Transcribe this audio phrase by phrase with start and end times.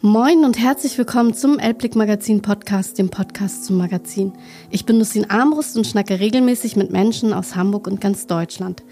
[0.00, 4.32] Moin und herzlich willkommen zum Elbblick Magazin Podcast, dem Podcast zum Magazin.
[4.70, 8.84] Ich bin Lucien Armbrust und schnacke regelmäßig mit Menschen aus Hamburg und ganz Deutschland.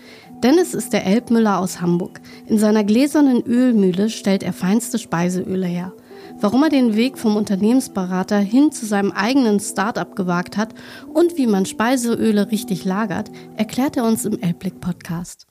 [0.42, 2.20] Dennis ist der Elbmüller aus Hamburg.
[2.48, 5.92] In seiner gläsernen Ölmühle stellt er feinste Speiseöle her.
[6.40, 10.74] Warum er den Weg vom Unternehmensberater hin zu seinem eigenen Start-up gewagt hat
[11.14, 15.46] und wie man Speiseöle richtig lagert, erklärt er uns im Elbblick Podcast.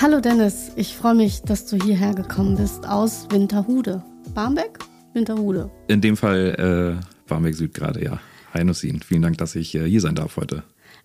[0.00, 4.02] Hallo Dennis, ich freue mich, dass du hierher gekommen bist aus Winterhude.
[4.34, 4.78] Barmbek?
[5.14, 5.70] Winterhude.
[5.88, 8.20] In dem Fall äh, Barmbek Süd gerade, ja.
[8.52, 10.62] Hi Nussin, vielen Dank, dass ich äh, hier sein darf heute.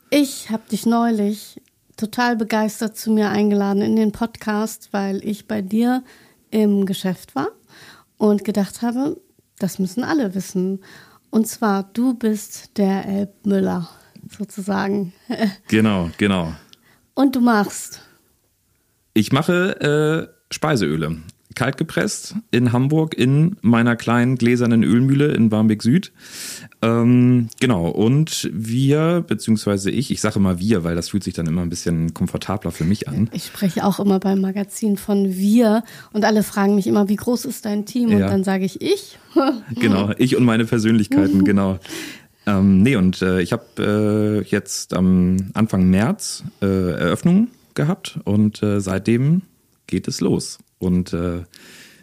[0.10, 1.62] Ich habe dich neulich
[1.96, 6.04] total begeistert zu mir eingeladen in den Podcast, weil ich bei dir
[6.52, 7.50] im Geschäft war
[8.18, 9.22] und gedacht habe,
[9.60, 10.80] das müssen alle wissen.
[11.30, 13.90] Und zwar, du bist der Elbmüller
[14.38, 15.14] sozusagen.
[15.68, 16.54] Genau, genau.
[17.14, 18.02] Und du machst?
[19.14, 21.18] Ich mache äh, Speiseöle
[21.60, 26.14] kalt gepresst in Hamburg in meiner kleinen gläsernen Ölmühle in Barmbek Süd.
[26.82, 31.48] Ähm, genau, und wir, beziehungsweise ich, ich sage immer wir, weil das fühlt sich dann
[31.48, 33.30] immer ein bisschen komfortabler für mich an.
[33.34, 37.44] Ich spreche auch immer beim Magazin von wir und alle fragen mich immer, wie groß
[37.44, 38.12] ist dein Team?
[38.12, 38.30] Und ja.
[38.30, 39.20] dann sage ich ich.
[39.76, 41.78] genau, ich und meine Persönlichkeiten, genau.
[42.48, 48.64] Ähm, nee, und äh, ich habe äh, jetzt am Anfang März äh, Eröffnung gehabt und
[48.64, 49.42] äh, seitdem
[49.88, 50.58] geht es los.
[50.80, 51.44] Und äh,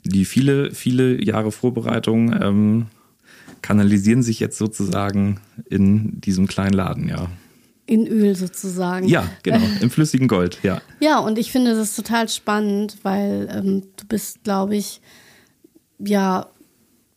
[0.05, 2.87] die viele, viele Jahre Vorbereitung ähm,
[3.63, 7.29] kanalisieren sich jetzt sozusagen in diesem kleinen Laden, ja.
[7.87, 9.09] In Öl sozusagen.
[9.09, 10.83] Ja, genau, im flüssigen Gold, ja.
[11.01, 15.01] Ja, und ich finde das total spannend, weil ähm, du bist, glaube ich,
[15.99, 16.47] ja,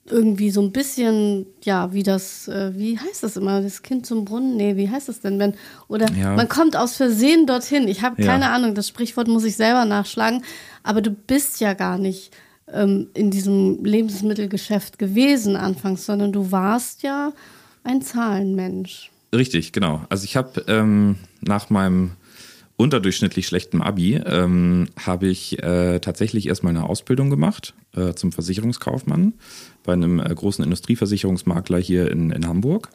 [0.06, 4.26] irgendwie so ein bisschen, ja, wie das, äh, wie heißt das immer, das Kind zum
[4.26, 4.58] Brunnen?
[4.58, 5.54] Nee, wie heißt das denn, wenn,
[5.88, 6.36] oder ja.
[6.36, 7.88] man kommt aus Versehen dorthin.
[7.88, 8.54] Ich habe keine ja.
[8.54, 10.44] Ahnung, das Sprichwort muss ich selber nachschlagen,
[10.84, 12.32] aber du bist ja gar nicht
[12.74, 17.34] ähm, in diesem Lebensmittelgeschäft gewesen anfangs, sondern du warst ja
[17.84, 19.12] ein Zahlenmensch.
[19.34, 20.06] Richtig, genau.
[20.10, 22.12] Also ich habe ähm, nach meinem
[22.80, 29.34] unterdurchschnittlich schlechten Abi ähm, habe ich äh, tatsächlich erstmal eine Ausbildung gemacht äh, zum Versicherungskaufmann
[29.84, 32.88] bei einem äh, großen Industrieversicherungsmakler hier in, in Hamburg.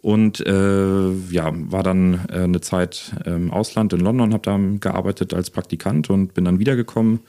[0.00, 5.32] Und äh, ja, war dann äh, eine Zeit im Ausland in London, habe da gearbeitet
[5.32, 7.20] als Praktikant und bin dann wiedergekommen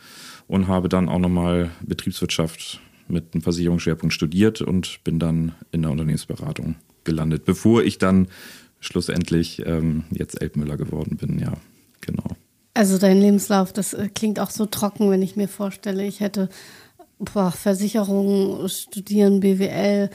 [0.48, 5.92] und habe dann auch nochmal Betriebswirtschaft mit einem Versicherungsschwerpunkt studiert und bin dann in der
[5.92, 8.28] Unternehmensberatung gelandet, bevor ich dann
[8.80, 11.54] schlussendlich ähm, jetzt Elbmüller geworden bin, ja,
[12.06, 12.24] genau.
[12.74, 16.50] Also dein Lebenslauf, das äh, klingt auch so trocken, wenn ich mir vorstelle, ich hätte
[17.20, 20.10] boah, Versicherung, Studieren, BWL.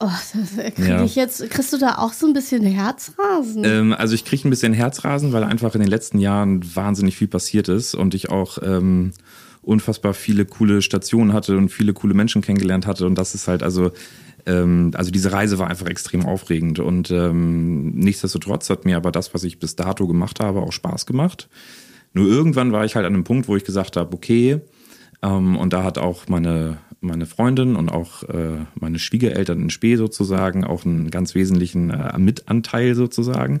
[0.00, 0.08] Oh,
[0.56, 1.04] krieg ja.
[1.04, 3.64] ich jetzt, kriegst du da auch so ein bisschen Herzrasen?
[3.64, 7.26] Ähm, also ich kriege ein bisschen Herzrasen, weil einfach in den letzten Jahren wahnsinnig viel
[7.26, 9.12] passiert ist und ich auch ähm,
[9.62, 13.06] unfassbar viele coole Stationen hatte und viele coole Menschen kennengelernt hatte.
[13.06, 13.90] Und das ist halt also,
[14.46, 16.78] also diese Reise war einfach extrem aufregend.
[16.78, 21.06] Und ähm, nichtsdestotrotz hat mir aber das, was ich bis dato gemacht habe, auch Spaß
[21.06, 21.48] gemacht.
[22.12, 24.60] Nur irgendwann war ich halt an einem Punkt, wo ich gesagt habe, okay,
[25.22, 29.96] ähm, und da hat auch meine, meine Freundin und auch äh, meine Schwiegereltern in Spee
[29.96, 33.60] sozusagen auch einen ganz wesentlichen äh, Mitanteil sozusagen,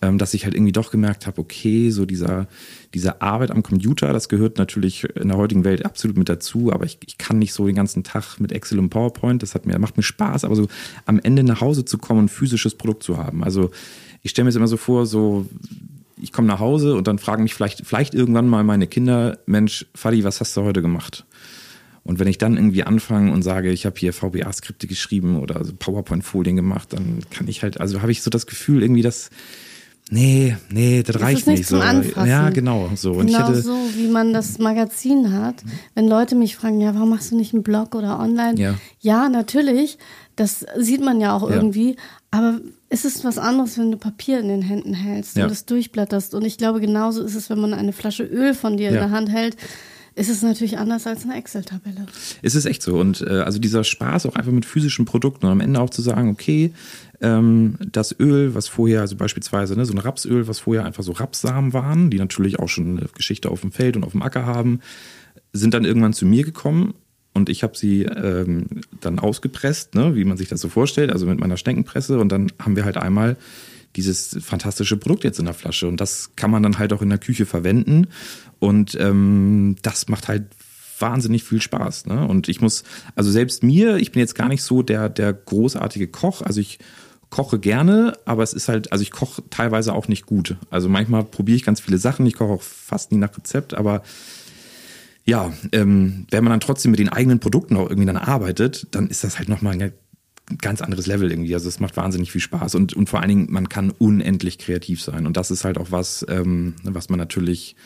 [0.00, 2.46] dass ich halt irgendwie doch gemerkt habe, okay, so dieser,
[2.94, 6.84] diese Arbeit am Computer, das gehört natürlich in der heutigen Welt absolut mit dazu, aber
[6.84, 9.78] ich, ich kann nicht so den ganzen Tag mit Excel und PowerPoint, das hat mir,
[9.78, 10.68] macht mir Spaß, aber so
[11.06, 13.42] am Ende nach Hause zu kommen und ein physisches Produkt zu haben.
[13.42, 13.70] Also
[14.22, 15.46] ich stelle mir es immer so vor, so
[16.20, 19.86] ich komme nach Hause und dann fragen mich vielleicht, vielleicht irgendwann mal meine Kinder, Mensch,
[19.94, 21.24] Fadi, was hast du heute gemacht?
[22.04, 26.56] Und wenn ich dann irgendwie anfange und sage, ich habe hier VBA-Skripte geschrieben oder PowerPoint-Folien
[26.56, 29.30] gemacht, dann kann ich halt, also habe ich so das Gefühl irgendwie, dass
[30.10, 31.78] nee, nee, das, das reicht nicht, so.
[31.78, 32.28] Anfassen.
[32.28, 33.12] Ja, genau so.
[33.12, 35.56] Und genau hätte, so, wie man das Magazin hat.
[35.94, 38.58] Wenn Leute mich fragen, ja, warum machst du nicht einen Blog oder online?
[38.58, 39.98] Ja, ja natürlich.
[40.36, 41.56] Das sieht man ja auch ja.
[41.56, 41.96] irgendwie.
[42.30, 45.44] Aber es ist was anderes, wenn du Papier in den Händen hältst ja.
[45.44, 46.34] und es durchblätterst.
[46.34, 49.10] Und ich glaube, genauso ist es, wenn man eine Flasche Öl von dir in der
[49.10, 49.56] Hand hält.
[50.14, 52.06] Ist es natürlich anders als eine Excel-Tabelle.
[52.42, 52.98] Es ist echt so.
[52.98, 56.02] Und äh, also dieser Spaß auch einfach mit physischen Produkten und am Ende auch zu
[56.02, 56.72] sagen, okay,
[57.20, 61.12] ähm, das Öl, was vorher, also beispielsweise ne, so ein Rapsöl, was vorher einfach so
[61.12, 64.46] Rapsamen waren, die natürlich auch schon eine Geschichte auf dem Feld und auf dem Acker
[64.46, 64.80] haben,
[65.52, 66.94] sind dann irgendwann zu mir gekommen
[67.38, 68.66] und ich habe sie ähm,
[69.00, 72.18] dann ausgepresst, ne, wie man sich das so vorstellt, also mit meiner Steckenpresse.
[72.18, 73.36] Und dann haben wir halt einmal
[73.96, 75.86] dieses fantastische Produkt jetzt in der Flasche.
[75.86, 78.08] Und das kann man dann halt auch in der Küche verwenden.
[78.58, 80.46] Und ähm, das macht halt
[80.98, 82.06] wahnsinnig viel Spaß.
[82.06, 82.26] Ne?
[82.26, 82.82] Und ich muss,
[83.14, 86.42] also selbst mir, ich bin jetzt gar nicht so der, der großartige Koch.
[86.42, 86.80] Also ich
[87.30, 90.56] koche gerne, aber es ist halt, also ich koche teilweise auch nicht gut.
[90.70, 94.02] Also manchmal probiere ich ganz viele Sachen, ich koche auch fast nie nach Rezept, aber
[95.24, 99.08] ja, ähm, wenn man dann trotzdem mit den eigenen Produkten auch irgendwie dann arbeitet, dann
[99.08, 99.92] ist das halt nochmal ein
[100.56, 101.52] ganz anderes Level irgendwie.
[101.52, 105.02] Also es macht wahnsinnig viel Spaß und, und vor allen Dingen, man kann unendlich kreativ
[105.02, 105.26] sein.
[105.26, 107.76] Und das ist halt auch was, ähm, was man natürlich,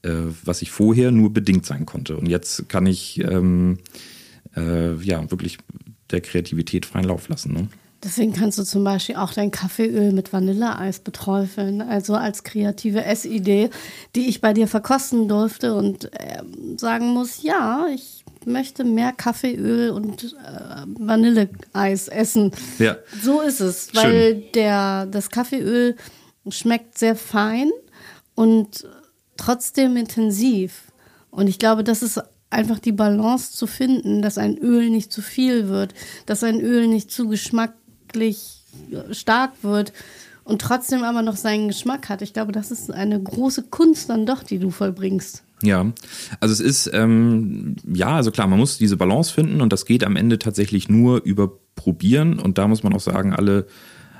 [0.00, 0.14] äh,
[0.44, 2.16] was ich vorher nur bedingt sein konnte.
[2.16, 3.80] Und jetzt kann ich ähm,
[4.56, 5.58] äh, ja wirklich
[6.10, 7.52] der Kreativität freien Lauf lassen.
[7.52, 7.68] Ne?
[8.04, 11.82] Deswegen kannst du zum Beispiel auch dein Kaffeeöl mit Vanilleeis beträufeln.
[11.82, 13.70] Also als kreative Essidee,
[14.14, 16.42] die ich bei dir verkosten durfte und äh,
[16.76, 22.52] sagen muss, ja, ich möchte mehr Kaffeeöl und äh, Vanilleeis essen.
[22.78, 22.96] Ja.
[23.20, 24.44] So ist es, weil Schön.
[24.54, 25.96] der, das Kaffeeöl
[26.48, 27.70] schmeckt sehr fein
[28.36, 28.86] und
[29.36, 30.92] trotzdem intensiv.
[31.30, 35.20] Und ich glaube, das ist einfach die Balance zu finden, dass ein Öl nicht zu
[35.20, 35.94] viel wird,
[36.26, 37.74] dass ein Öl nicht zu geschmack
[38.08, 38.62] geschmacklich
[39.12, 39.92] stark wird
[40.44, 42.22] und trotzdem aber noch seinen Geschmack hat.
[42.22, 45.42] Ich glaube, das ist eine große Kunst dann doch, die du vollbringst.
[45.62, 45.92] Ja,
[46.38, 50.04] also es ist, ähm, ja, also klar, man muss diese Balance finden und das geht
[50.04, 53.66] am Ende tatsächlich nur über Probieren und da muss man auch sagen, alle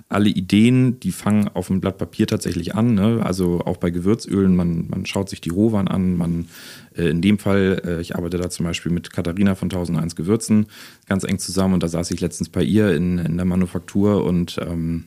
[0.08, 2.94] alle Ideen, die fangen auf dem Blatt Papier tatsächlich an.
[2.94, 3.20] Ne?
[3.22, 6.16] Also auch bei Gewürzölen, man, man schaut sich die Rohwaren an.
[6.16, 6.48] Man,
[6.96, 10.66] äh, in dem Fall, äh, ich arbeite da zum Beispiel mit Katharina von 1001 Gewürzen
[11.06, 14.58] ganz eng zusammen und da saß ich letztens bei ihr in, in der Manufaktur und
[14.66, 15.04] ähm,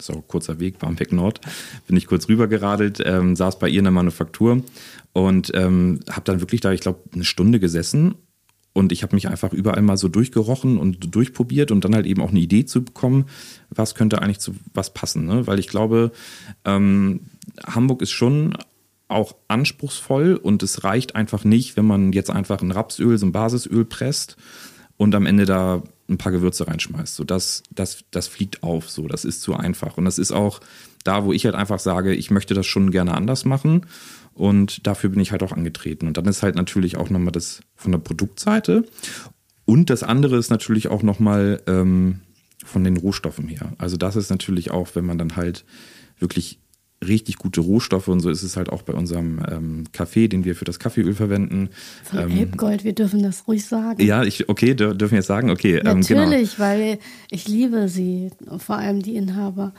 [0.00, 1.40] so kurzer Weg, Barmbek Nord,
[1.86, 4.62] bin ich kurz rübergeradelt, ähm, saß bei ihr in der Manufaktur
[5.12, 8.16] und ähm, habe dann wirklich da, ich glaube, eine Stunde gesessen
[8.74, 12.20] und ich habe mich einfach überall mal so durchgerochen und durchprobiert, um dann halt eben
[12.20, 13.26] auch eine Idee zu bekommen,
[13.70, 15.24] was könnte eigentlich zu was passen.
[15.24, 15.46] Ne?
[15.46, 16.10] Weil ich glaube,
[16.64, 17.20] ähm,
[17.64, 18.58] Hamburg ist schon
[19.06, 23.32] auch anspruchsvoll und es reicht einfach nicht, wenn man jetzt einfach ein Rapsöl, so ein
[23.32, 24.36] Basisöl presst
[24.96, 27.14] und am Ende da ein paar Gewürze reinschmeißt.
[27.14, 29.98] So das, das, das fliegt auf, so das ist zu einfach.
[29.98, 30.60] Und das ist auch
[31.04, 33.86] da, wo ich halt einfach sage, ich möchte das schon gerne anders machen.
[34.34, 36.06] Und dafür bin ich halt auch angetreten.
[36.06, 38.84] Und dann ist halt natürlich auch nochmal das von der Produktseite.
[39.64, 42.20] Und das andere ist natürlich auch nochmal ähm,
[42.64, 43.72] von den Rohstoffen her.
[43.78, 45.64] Also das ist natürlich auch, wenn man dann halt
[46.18, 46.58] wirklich
[47.06, 50.56] richtig gute Rohstoffe und so ist es halt auch bei unserem ähm, Kaffee, den wir
[50.56, 51.70] für das Kaffeeöl verwenden.
[52.02, 54.02] Von ähm, Elbgold, wir dürfen das ruhig sagen.
[54.02, 55.76] Ja, ich, okay, dürfen wir jetzt sagen, okay.
[55.76, 56.00] Ähm.
[56.00, 56.68] Natürlich, genau.
[56.68, 56.98] weil
[57.30, 59.72] ich liebe sie, vor allem die Inhaber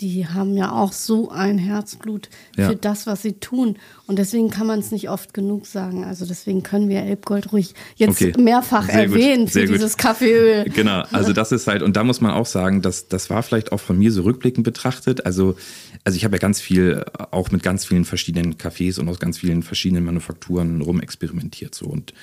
[0.00, 2.74] die haben ja auch so ein Herzblut für ja.
[2.74, 3.76] das, was sie tun.
[4.06, 6.04] Und deswegen kann man es nicht oft genug sagen.
[6.04, 8.32] Also deswegen können wir Elbgold ruhig jetzt okay.
[8.40, 10.64] mehrfach Sehr erwähnen für dieses Kaffeeöl.
[10.80, 13.72] Genau, also das ist halt, und da muss man auch sagen, dass das war vielleicht
[13.72, 15.26] auch von mir so rückblickend betrachtet.
[15.26, 15.56] Also,
[16.04, 19.38] also ich habe ja ganz viel, auch mit ganz vielen verschiedenen Cafés und aus ganz
[19.38, 21.74] vielen verschiedenen Manufakturen rumexperimentiert.
[21.74, 21.86] So.
[21.86, 22.14] Und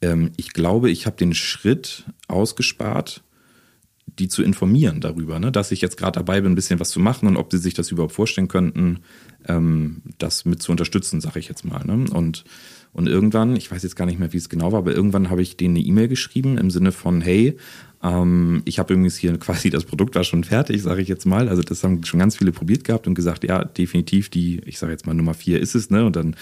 [0.00, 3.22] ähm, ich glaube, ich habe den Schritt ausgespart,
[4.18, 5.50] die zu informieren darüber, ne?
[5.50, 7.74] dass ich jetzt gerade dabei bin, ein bisschen was zu machen und ob sie sich
[7.74, 9.00] das überhaupt vorstellen könnten,
[9.46, 11.84] ähm, das mit zu unterstützen, sage ich jetzt mal.
[11.84, 12.06] Ne?
[12.12, 12.44] Und,
[12.92, 15.42] und irgendwann, ich weiß jetzt gar nicht mehr, wie es genau war, aber irgendwann habe
[15.42, 17.56] ich denen eine E-Mail geschrieben im Sinne von, hey,
[18.02, 21.48] ähm, ich habe übrigens hier quasi das Produkt war schon fertig, sage ich jetzt mal.
[21.48, 24.92] Also das haben schon ganz viele probiert gehabt und gesagt, ja, definitiv die, ich sage
[24.92, 26.04] jetzt mal Nummer vier ist es, ne?
[26.04, 26.36] Und dann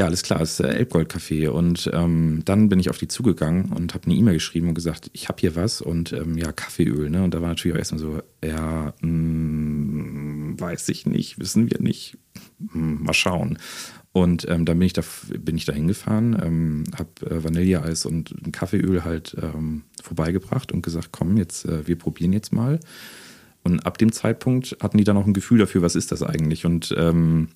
[0.00, 1.48] ja, alles klar, es ist äh, Elbgold-Café.
[1.48, 5.10] Und ähm, dann bin ich auf die zugegangen und habe eine E-Mail geschrieben und gesagt,
[5.12, 7.10] ich habe hier was und ähm, ja, Kaffeeöl.
[7.10, 7.22] Ne?
[7.22, 11.82] Und da war natürlich auch erstmal so, ja, mh, hm, weiß ich nicht, wissen wir
[11.82, 12.16] nicht,
[12.72, 13.58] hm, mal schauen.
[14.12, 15.02] Und ähm, dann bin ich da
[15.38, 21.10] bin ich hingefahren, ähm, habe äh, Vanilleeis und ein Kaffeeöl halt ähm, vorbeigebracht und gesagt,
[21.12, 22.80] komm, jetzt äh, wir probieren jetzt mal.
[23.62, 26.64] Und ab dem Zeitpunkt hatten die dann auch ein Gefühl dafür, was ist das eigentlich?
[26.64, 27.48] Und ähm,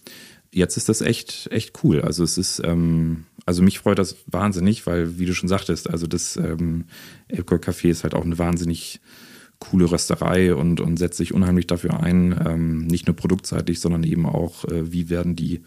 [0.55, 2.01] jetzt ist das echt, echt cool.
[2.01, 6.07] Also es ist, ähm, also mich freut das wahnsinnig, weil, wie du schon sagtest, also
[6.07, 6.85] das ähm,
[7.29, 9.01] Elbgold Café ist halt auch eine wahnsinnig
[9.59, 14.27] coole Rösterei und, und setzt sich unheimlich dafür ein, ähm, nicht nur produktseitig, sondern eben
[14.27, 15.63] auch, äh, wie werden die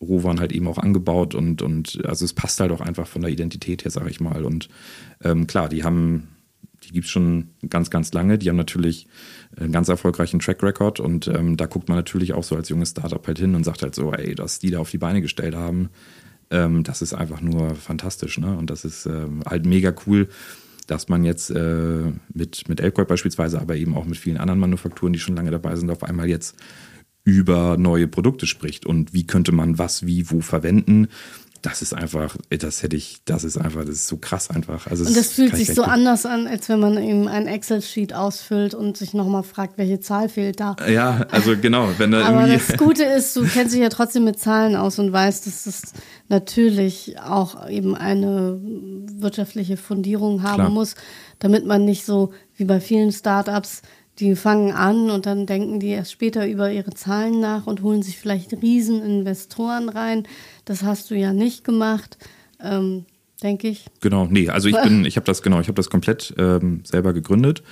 [0.00, 3.30] Rohwaren halt eben auch angebaut und, und also es passt halt auch einfach von der
[3.30, 4.44] Identität her, sag ich mal.
[4.44, 4.68] Und
[5.22, 6.28] ähm, klar, die haben
[6.86, 8.38] die gibt es schon ganz, ganz lange.
[8.38, 9.06] Die haben natürlich
[9.56, 12.90] einen ganz erfolgreichen Track Record und ähm, da guckt man natürlich auch so als junges
[12.90, 15.54] Startup halt hin und sagt halt so, ey, dass die da auf die Beine gestellt
[15.54, 15.90] haben,
[16.50, 18.38] ähm, das ist einfach nur fantastisch.
[18.38, 18.56] Ne?
[18.56, 20.28] Und das ist ähm, halt mega cool,
[20.86, 25.12] dass man jetzt äh, mit, mit Elbgold beispielsweise, aber eben auch mit vielen anderen Manufakturen,
[25.12, 26.56] die schon lange dabei sind, auf einmal jetzt
[27.24, 31.08] über neue Produkte spricht und wie könnte man was wie wo verwenden
[31.66, 34.86] das ist einfach, das hätte ich, das ist einfach, das ist so krass einfach.
[34.86, 38.72] Also und das fühlt sich so anders an, als wenn man eben ein Excel-Sheet ausfüllt
[38.72, 40.76] und sich nochmal fragt, welche Zahl fehlt da.
[40.88, 41.88] Ja, also genau.
[41.98, 45.12] Wenn da Aber das Gute ist, du kennst dich ja trotzdem mit Zahlen aus und
[45.12, 45.82] weißt, dass das
[46.28, 48.60] natürlich auch eben eine
[49.18, 50.70] wirtschaftliche Fundierung haben Klar.
[50.70, 50.94] muss,
[51.40, 53.82] damit man nicht so wie bei vielen Startups
[54.18, 58.02] die fangen an und dann denken die erst später über ihre Zahlen nach und holen
[58.02, 60.26] sich vielleicht Rieseninvestoren rein.
[60.64, 62.16] Das hast du ja nicht gemacht,
[62.60, 63.04] ähm,
[63.42, 63.86] denke ich.
[64.00, 67.12] Genau, nee, also ich bin, ich habe das genau, ich habe das komplett ähm, selber
[67.12, 67.62] gegründet.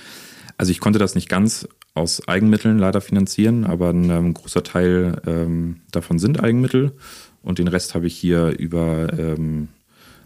[0.57, 5.21] Also ich konnte das nicht ganz aus Eigenmitteln leider finanzieren, aber ein ähm, großer Teil
[5.25, 6.93] ähm, davon sind Eigenmittel
[7.41, 9.69] und den Rest habe ich hier über ähm,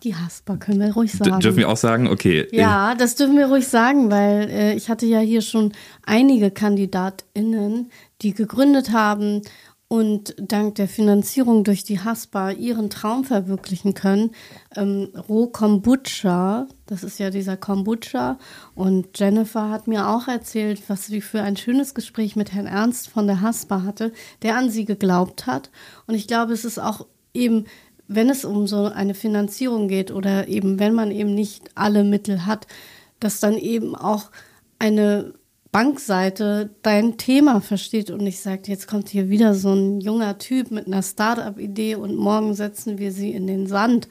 [0.03, 1.39] die Hasper können wir ruhig D- sagen.
[1.39, 2.07] Dürfen wir auch sagen?
[2.07, 2.47] Okay.
[2.51, 5.73] Ja, das dürfen wir ruhig sagen, weil äh, ich hatte ja hier schon
[6.05, 7.91] einige KandidatInnen,
[8.21, 9.41] die gegründet haben
[9.91, 14.31] und dank der Finanzierung durch die Haspa ihren Traum verwirklichen können.
[14.75, 18.37] Ähm, Roh Kombucha, das ist ja dieser Kombucha.
[18.75, 23.09] Und Jennifer hat mir auch erzählt, was sie für ein schönes Gespräch mit Herrn Ernst
[23.09, 24.13] von der Haspa hatte,
[24.43, 25.71] der an sie geglaubt hat.
[26.05, 27.65] Und ich glaube, es ist auch eben
[28.09, 32.45] wenn es um so eine Finanzierung geht oder eben wenn man eben nicht alle Mittel
[32.47, 32.67] hat,
[33.19, 34.31] dass dann eben auch
[34.79, 35.33] eine
[35.71, 40.71] Bankseite dein Thema versteht und nicht sagt, jetzt kommt hier wieder so ein junger Typ
[40.71, 44.09] mit einer Startup-Idee und morgen setzen wir sie in den Sand.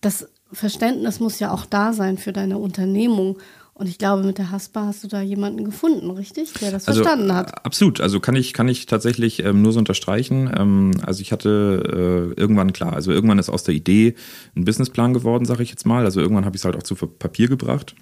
[0.00, 3.38] Das Verständnis muss ja auch da sein für deine Unternehmung.
[3.78, 6.52] Und ich glaube, mit der Haspa hast du da jemanden gefunden, richtig?
[6.54, 7.50] Der das Also, verstanden hat.
[7.50, 10.50] äh, Absolut, also kann ich, kann ich tatsächlich ähm, nur so unterstreichen.
[10.52, 14.16] Ähm, also ich hatte äh, irgendwann klar, also irgendwann ist aus der Idee
[14.56, 16.04] ein Businessplan geworden, sage ich jetzt mal.
[16.04, 17.94] Also irgendwann habe ich es halt auch zu Papier gebracht.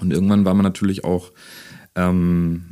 [0.00, 1.30] Und irgendwann war man natürlich auch
[1.94, 2.64] ähm,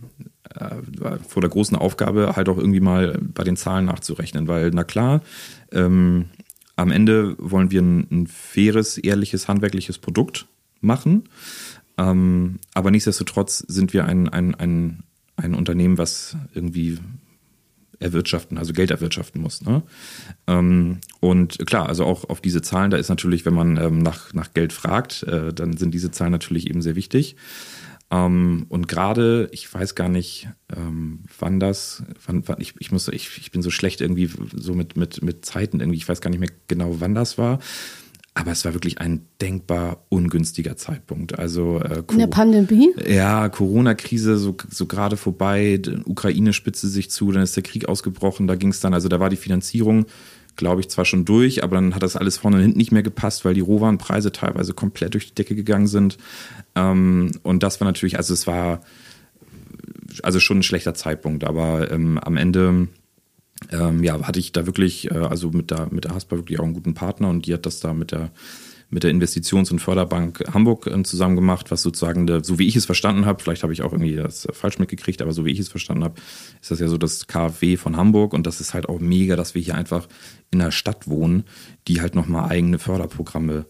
[0.59, 4.49] äh, vor der großen Aufgabe, halt auch irgendwie mal bei den Zahlen nachzurechnen.
[4.49, 5.21] Weil, na klar,
[5.73, 6.27] ähm,
[6.77, 10.47] am Ende wollen wir ein, ein faires, ehrliches, handwerkliches Produkt
[10.81, 11.25] machen.
[11.97, 15.05] Ähm, aber nichtsdestotrotz sind wir ein, ein, ein,
[15.37, 16.99] ein Unternehmen, was irgendwie
[18.01, 19.63] erwirtschaften, also Geld erwirtschaften muss.
[19.63, 19.83] Ne?
[20.47, 24.33] Ähm, und klar, also auch auf diese Zahlen, da ist natürlich, wenn man ähm, nach,
[24.35, 27.37] nach Geld fragt, äh, dann sind diese Zahlen natürlich eben sehr wichtig.
[28.11, 33.09] Ähm, und gerade, ich weiß gar nicht, ähm, wann das, wann, wann ich, ich muss,
[33.09, 36.31] ich, ich bin so schlecht irgendwie so mit, mit, mit Zeiten irgendwie, ich weiß gar
[36.31, 37.59] nicht mehr genau, wann das war.
[38.37, 41.39] Aber es war wirklich ein denkbar ungünstiger Zeitpunkt.
[41.39, 42.93] Also äh, In der Pandemie?
[43.09, 47.89] ja, Corona-Krise so, so gerade vorbei, die Ukraine spitzte sich zu, dann ist der Krieg
[47.89, 50.07] ausgebrochen, da ging es dann, also da war die Finanzierung,
[50.57, 53.05] glaube ich, zwar schon durch, aber dann hat das alles vorne und hinten nicht mehr
[53.05, 56.19] gepasst, weil die Rohwarenpreise teilweise komplett durch die Decke gegangen sind.
[56.75, 58.81] Ähm, und das war natürlich, also es war
[60.23, 62.89] also schon ein schlechter Zeitpunkt, aber ähm, am Ende
[63.71, 66.65] ähm, ja, hatte ich da wirklich, äh, also mit der, mit der Haspa wirklich auch
[66.65, 68.31] einen guten Partner und die hat das da mit der,
[68.91, 72.77] mit der Investitions- und Förderbank Hamburg äh, zusammen gemacht, was sozusagen, der, so wie ich
[72.77, 75.51] es verstanden habe, vielleicht habe ich auch irgendwie das äh, falsch mitgekriegt, aber so wie
[75.51, 76.15] ich es verstanden habe,
[76.61, 79.55] ist das ja so das KfW von Hamburg und das ist halt auch mega, dass
[79.55, 80.09] wir hier einfach
[80.51, 81.45] in einer Stadt wohnen,
[81.89, 83.67] die halt nochmal eigene Förderprogramme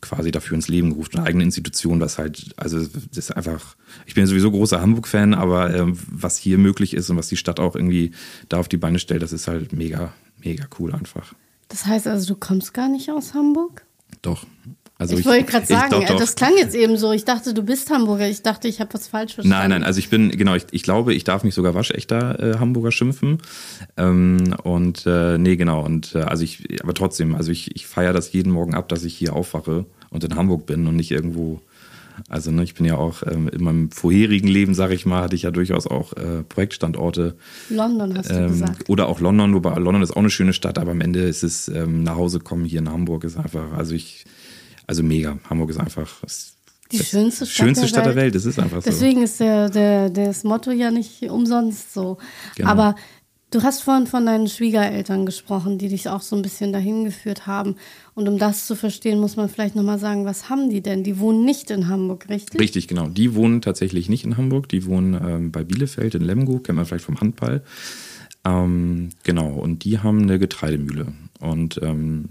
[0.00, 4.14] quasi dafür ins Leben gerufen, eine eigene Institution, was halt, also das ist einfach, ich
[4.14, 7.74] bin sowieso großer Hamburg-Fan, aber ähm, was hier möglich ist und was die Stadt auch
[7.74, 8.12] irgendwie
[8.48, 11.34] da auf die Beine stellt, das ist halt mega, mega cool einfach.
[11.68, 13.84] Das heißt also, du kommst gar nicht aus Hamburg?
[14.22, 14.46] Doch.
[15.00, 16.18] Also ich, wollte gerade ich- sagen, doch, äh, doch.
[16.18, 17.12] das klang jetzt eben so.
[17.12, 18.28] Ich dachte, du bist Hamburger.
[18.28, 19.58] Ich dachte, ich habe was falsch verstanden.
[19.58, 22.58] Nein, nein, also ich bin, genau, ich, ich glaube, ich darf mich sogar waschechter äh,
[22.58, 23.38] Hamburger schimpfen.
[23.96, 28.12] Ähm, und äh, nee, genau, und äh, also ich, aber trotzdem, also ich, ich feiere
[28.12, 31.60] das jeden Morgen ab, dass ich hier aufwache und in Hamburg bin und nicht irgendwo.
[32.28, 35.34] Also ne, ich bin ja auch ähm, in meinem vorherigen Leben, sage ich mal, hatte
[35.34, 37.36] ich ja durchaus auch äh, Projektstandorte
[37.70, 38.90] London hast du ähm, gesagt.
[38.90, 41.68] oder auch London, wobei London ist auch eine schöne Stadt, aber am Ende ist es
[41.68, 44.26] ähm, nach Hause kommen hier in Hamburg ist einfach, also ich,
[44.90, 45.38] also mega.
[45.48, 46.56] Hamburg ist einfach das,
[46.90, 48.24] Die schönste Stadt schönste der Stadt der Welt.
[48.24, 48.34] Welt.
[48.34, 48.90] Das ist einfach so.
[48.90, 52.18] Deswegen ist der, der, das Motto ja nicht umsonst so.
[52.56, 52.68] Genau.
[52.68, 52.96] Aber
[53.52, 57.46] du hast vorhin von deinen Schwiegereltern gesprochen, die dich auch so ein bisschen dahin geführt
[57.46, 57.76] haben.
[58.14, 61.04] Und um das zu verstehen, muss man vielleicht nochmal sagen, was haben die denn?
[61.04, 62.60] Die wohnen nicht in Hamburg, richtig?
[62.60, 63.06] Richtig, genau.
[63.06, 66.84] Die wohnen tatsächlich nicht in Hamburg, die wohnen ähm, bei Bielefeld in Lemgo, kennt man
[66.84, 67.62] vielleicht vom Handball.
[68.44, 72.24] Ähm, genau, und die haben eine Getreidemühle und ähm,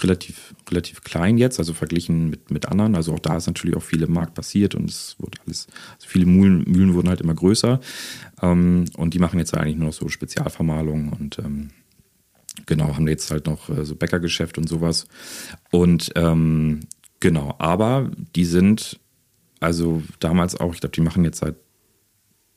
[0.00, 2.94] relativ, relativ klein jetzt, also verglichen mit, mit anderen.
[2.94, 6.08] Also auch da ist natürlich auch viel im Markt passiert und es wurde alles, also
[6.08, 7.80] viele Mühlen, Mühlen wurden halt immer größer.
[8.42, 11.70] Ähm, und die machen jetzt eigentlich nur noch so Spezialvermahlung und ähm,
[12.66, 15.06] genau, haben jetzt halt noch äh, so Bäckergeschäft und sowas.
[15.70, 16.80] Und ähm,
[17.20, 19.00] genau, aber die sind
[19.60, 21.56] also damals auch, ich glaube, die machen jetzt seit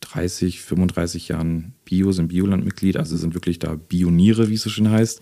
[0.02, 4.90] 30, 35 Jahren Bio, sind Biolandmitglied, also sind wirklich da Pioniere, wie es so schön
[4.90, 5.22] heißt.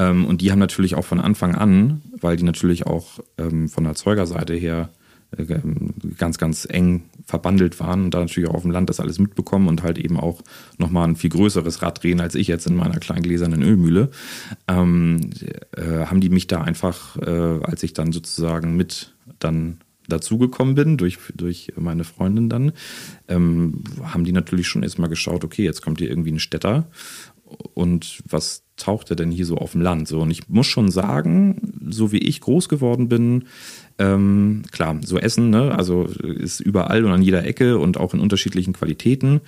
[0.00, 3.84] Ähm, und die haben natürlich auch von Anfang an, weil die natürlich auch ähm, von
[3.84, 4.88] der Erzeugerseite her
[5.36, 5.44] äh,
[6.16, 9.68] ganz, ganz eng verbandelt waren und da natürlich auch auf dem Land das alles mitbekommen
[9.68, 10.40] und halt eben auch
[10.78, 14.10] nochmal ein viel größeres Rad drehen als ich jetzt in meiner kleinen gläsernen Ölmühle,
[14.68, 15.30] ähm,
[15.76, 19.78] äh, haben die mich da einfach, äh, als ich dann sozusagen mit dann
[20.08, 22.72] dazugekommen bin, durch, durch meine Freundin dann,
[23.28, 26.88] ähm, haben die natürlich schon erstmal geschaut, okay, jetzt kommt hier irgendwie ein Städter
[27.74, 30.08] und was taucht er denn hier so auf dem Land?
[30.08, 33.44] So, und ich muss schon sagen, so wie ich groß geworden bin,
[33.98, 38.20] ähm, klar, so Essen, ne, also ist überall und an jeder Ecke und auch in
[38.20, 39.40] unterschiedlichen Qualitäten.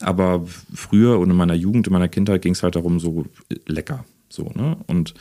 [0.00, 3.26] Aber früher und in meiner Jugend, in meiner Kindheit ging es halt darum, so
[3.66, 4.04] lecker.
[4.28, 4.76] So, ne?
[4.86, 5.14] Und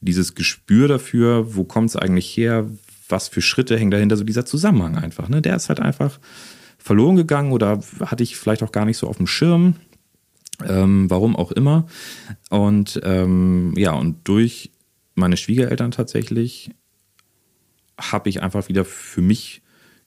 [0.00, 2.68] dieses Gespür dafür, wo kommt es eigentlich her,
[3.08, 5.40] was für Schritte hängen dahinter, so dieser Zusammenhang einfach, ne?
[5.40, 6.18] Der ist halt einfach
[6.78, 9.74] verloren gegangen oder hatte ich vielleicht auch gar nicht so auf dem Schirm.
[10.66, 11.86] Ähm, warum auch immer.
[12.50, 14.70] Und ähm, ja, und durch
[15.14, 16.70] meine Schwiegereltern tatsächlich
[17.98, 19.62] habe ich einfach wieder für mich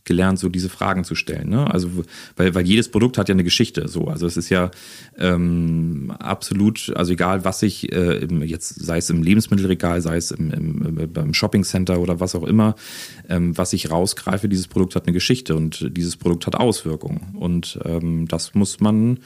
[0.06, 1.50] gelernt, so diese Fragen zu stellen.
[1.50, 1.72] Ne?
[1.72, 1.90] Also,
[2.36, 3.88] weil, weil jedes Produkt hat ja eine Geschichte.
[3.88, 4.72] So, also es ist ja
[5.18, 10.52] ähm, absolut, also egal, was ich äh, jetzt, sei es im Lebensmittelregal, sei es im,
[10.52, 12.76] im, im Shoppingcenter oder was auch immer,
[13.28, 17.36] ähm, was ich rausgreife, dieses Produkt hat eine Geschichte und dieses Produkt hat Auswirkungen.
[17.36, 19.20] Und ähm, das muss man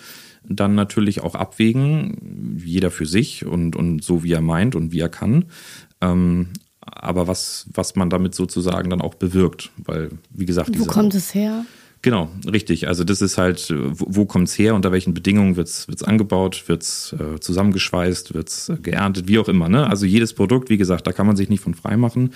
[0.47, 4.99] dann natürlich auch abwägen, jeder für sich und, und so wie er meint und wie
[4.99, 5.45] er kann.
[6.01, 6.49] Ähm,
[6.81, 9.71] aber was, was man damit sozusagen dann auch bewirkt.
[9.77, 11.65] Weil, wie gesagt, wo kommt es her?
[12.03, 12.89] Genau, richtig.
[12.89, 16.83] Also das ist halt, wo, kommt es her, unter welchen Bedingungen wird es angebaut, wird
[16.83, 19.69] es äh, zusammengeschweißt, wird es äh, geerntet, wie auch immer.
[19.69, 19.87] Ne?
[19.87, 22.31] Also jedes Produkt, wie gesagt, da kann man sich nicht von frei machen.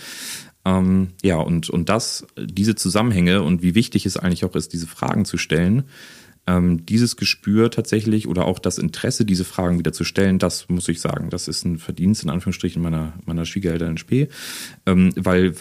[0.64, 4.88] Ähm, ja, und, und das, diese Zusammenhänge und wie wichtig es eigentlich auch ist, diese
[4.88, 5.84] Fragen zu stellen,
[6.48, 10.88] ähm, dieses Gespür tatsächlich oder auch das Interesse, diese Fragen wieder zu stellen, das muss
[10.88, 14.30] ich sagen, das ist ein Verdienst in Anführungsstrichen meiner, meiner Schwiegereltern in Spee,
[14.86, 15.54] ähm, weil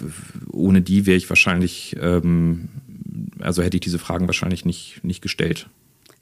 [0.50, 2.68] ohne die wäre ich wahrscheinlich, ähm,
[3.40, 5.68] also hätte ich diese Fragen wahrscheinlich nicht, nicht gestellt.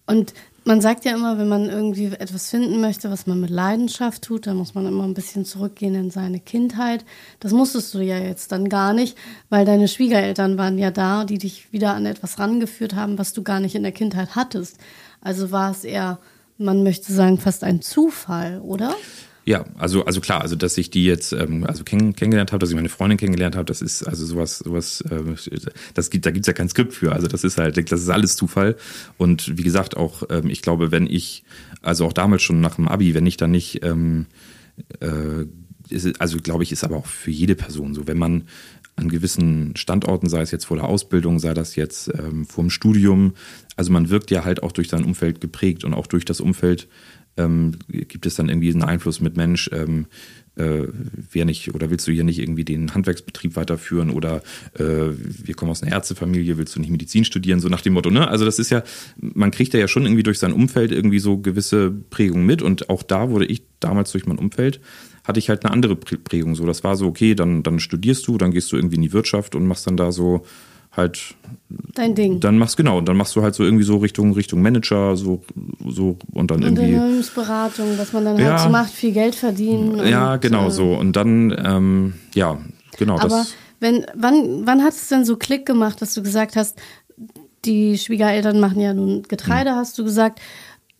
[0.07, 0.35] Und
[0.65, 4.47] man sagt ja immer, wenn man irgendwie etwas finden möchte, was man mit Leidenschaft tut,
[4.47, 7.05] dann muss man immer ein bisschen zurückgehen in seine Kindheit.
[7.41, 9.17] Das musstest du ja jetzt dann gar nicht,
[9.51, 13.43] weil deine Schwiegereltern waren ja da, die dich wieder an etwas rangeführt haben, was du
[13.43, 14.79] gar nicht in der Kindheit hattest.
[15.21, 16.19] Also war es eher,
[16.57, 18.95] man möchte sagen, fast ein Zufall, oder?
[19.47, 22.71] Ja, also, also klar, also dass ich die jetzt ähm, also kenn, kennengelernt habe, dass
[22.71, 25.61] ich meine Freundin kennengelernt habe, das ist also sowas, sowas, äh,
[25.93, 27.13] das gibt, da gibt's ja kein Skript für.
[27.13, 28.77] Also das ist halt, das ist alles Zufall.
[29.19, 31.45] Und wie gesagt, auch, ähm, ich glaube, wenn ich,
[31.83, 34.27] also auch damals schon nach dem Abi, wenn ich dann nicht, ähm,
[35.01, 35.45] äh,
[35.91, 38.45] ist, also glaube ich, ist aber auch für jede Person so, wenn man
[38.97, 42.71] an gewissen Standorten, sei es jetzt vor der Ausbildung, sei das jetzt ähm, vor dem
[42.71, 43.35] Studium,
[43.77, 46.89] also man wirkt ja halt auch durch sein Umfeld geprägt und auch durch das Umfeld
[47.37, 50.07] ähm, gibt es dann irgendwie einen Einfluss mit Mensch, ähm,
[50.57, 50.87] äh,
[51.33, 54.43] wer nicht, oder willst du hier nicht irgendwie den Handwerksbetrieb weiterführen oder
[54.75, 58.11] äh, wir kommen aus einer Ärztefamilie, willst du nicht Medizin studieren, so nach dem Motto,
[58.11, 58.29] ne?
[58.29, 58.83] Also das ist ja,
[59.17, 63.03] man kriegt ja schon irgendwie durch sein Umfeld irgendwie so gewisse Prägungen mit und auch
[63.03, 64.81] da wurde ich damals durch mein Umfeld
[65.25, 66.55] hatte ich halt eine andere Prägung.
[66.55, 69.15] So, das war so, okay, dann, dann studierst du, dann gehst du irgendwie in die
[69.15, 70.45] Wirtschaft und machst dann da so
[70.97, 71.35] halt
[71.95, 72.41] dein Ding.
[72.41, 75.43] Dann machst genau, dann machst du halt so irgendwie so Richtung Richtung Manager so
[75.87, 80.07] so und dann irgendwie Unternehmensberatung, dass man dann ja, halt so macht, viel Geld verdienen.
[80.07, 82.59] Ja, und, genau äh, so und dann ähm, ja
[82.99, 83.19] genau.
[83.19, 86.79] Aber das, wenn wann wann hat es denn so Klick gemacht, dass du gesagt hast,
[87.65, 89.77] die Schwiegereltern machen ja nun Getreide, hm.
[89.77, 90.41] hast du gesagt.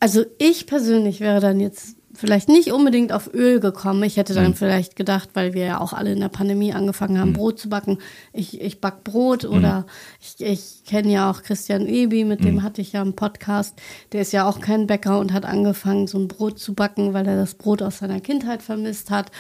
[0.01, 4.03] Also ich persönlich wäre dann jetzt vielleicht nicht unbedingt auf Öl gekommen.
[4.05, 4.55] Ich hätte dann mhm.
[4.55, 7.35] vielleicht gedacht, weil wir ja auch alle in der Pandemie angefangen haben, mhm.
[7.35, 7.99] Brot zu backen.
[8.33, 9.57] Ich, ich back Brot mhm.
[9.57, 9.87] oder
[10.21, 12.63] ich, ich kenne ja auch Christian Ebi, mit dem mhm.
[12.63, 13.81] hatte ich ja einen Podcast.
[14.13, 17.27] Der ist ja auch kein Bäcker und hat angefangen, so ein Brot zu backen, weil
[17.27, 19.31] er das Brot aus seiner Kindheit vermisst hat.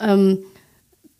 [0.00, 0.38] Ähm,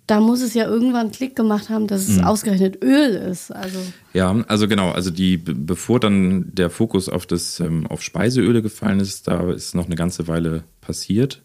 [0.06, 2.24] da muss es ja irgendwann Klick gemacht haben, dass es mhm.
[2.24, 3.50] ausgerechnet Öl ist.
[3.50, 3.78] Also
[4.12, 9.00] ja, also genau, also die bevor dann der Fokus auf das ähm, auf Speiseöle gefallen
[9.00, 11.42] ist, da ist noch eine ganze Weile passiert.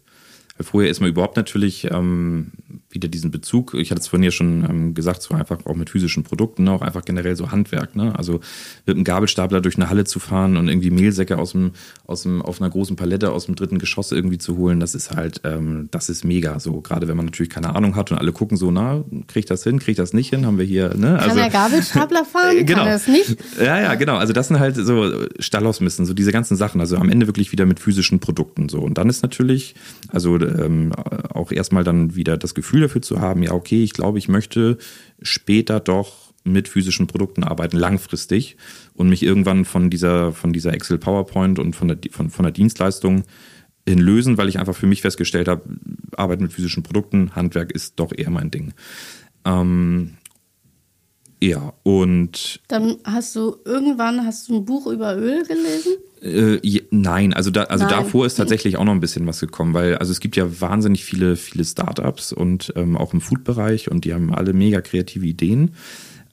[0.60, 2.52] Vorher ist man überhaupt natürlich ähm,
[2.90, 3.74] wieder diesen Bezug.
[3.74, 6.72] Ich hatte es vorhin ja schon ähm, gesagt, so einfach auch mit physischen Produkten, ne?
[6.72, 7.94] auch einfach generell so Handwerk.
[7.94, 8.12] Ne?
[8.16, 8.40] Also
[8.84, 11.72] mit einem Gabelstapler durch eine Halle zu fahren und irgendwie Mehlsäcke aus dem,
[12.06, 15.12] aus dem, auf einer großen Palette aus dem dritten Geschoss irgendwie zu holen, das ist
[15.12, 16.58] halt, ähm, das ist mega.
[16.58, 19.46] So gerade wenn man natürlich keine Ahnung hat und alle gucken so, na, krieg ich
[19.46, 20.94] das hin, krieg ich das nicht hin, haben wir hier.
[20.96, 21.16] Ne?
[21.16, 22.56] Also, Kann der Gabelstapler fahren?
[22.56, 22.80] Äh, genau.
[22.80, 23.36] Kann das nicht?
[23.60, 24.16] Ja, ja, genau.
[24.16, 26.80] Also das sind halt so Stallausmissen, so diese ganzen Sachen.
[26.80, 28.80] Also am Ende wirklich wieder mit physischen Produkten so.
[28.80, 29.76] Und dann ist natürlich,
[30.08, 34.18] also ähm, auch erstmal dann wieder das Gefühl dafür zu haben, ja, okay, ich glaube,
[34.18, 34.78] ich möchte
[35.22, 38.56] später doch mit physischen Produkten arbeiten, langfristig
[38.94, 42.52] und mich irgendwann von dieser, von dieser Excel PowerPoint und von der, von, von der
[42.52, 43.24] Dienstleistung
[43.86, 45.62] hin lösen, weil ich einfach für mich festgestellt habe,
[46.16, 48.72] Arbeit mit physischen Produkten, Handwerk ist doch eher mein Ding.
[49.44, 50.14] Ähm,
[51.42, 52.60] ja, und.
[52.68, 55.92] Dann hast du irgendwann hast du ein Buch über Öl gelesen?
[56.22, 59.72] Äh, je, nein, also, da, also davor ist tatsächlich auch noch ein bisschen was gekommen,
[59.72, 64.04] weil also es gibt ja wahnsinnig viele, viele Startups und ähm, auch im Food-Bereich und
[64.04, 65.70] die haben alle mega kreative Ideen.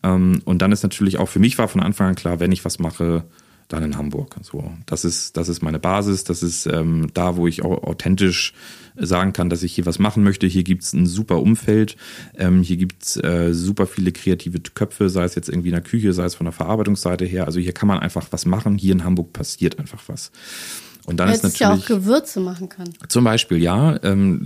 [0.04, 2.66] Ähm, und dann ist natürlich auch für mich war von Anfang an klar, wenn ich
[2.66, 3.24] was mache,
[3.68, 4.36] dann in Hamburg.
[4.42, 8.54] So, das ist, das ist meine Basis, das ist ähm, da, wo ich auch authentisch
[8.96, 10.48] sagen kann, dass ich hier was machen möchte.
[10.48, 11.98] Hier gibt's ein super Umfeld,
[12.36, 16.14] ähm, hier gibt's äh, super viele kreative Köpfe, sei es jetzt irgendwie in der Küche,
[16.14, 17.46] sei es von der Verarbeitungsseite her.
[17.46, 18.78] Also hier kann man einfach was machen.
[18.78, 20.32] Hier in Hamburg passiert einfach was.
[21.08, 22.90] Und dann ist natürlich ja auch Gewürze machen kann.
[23.08, 23.98] Zum Beispiel, ja.
[24.04, 24.44] Ähm,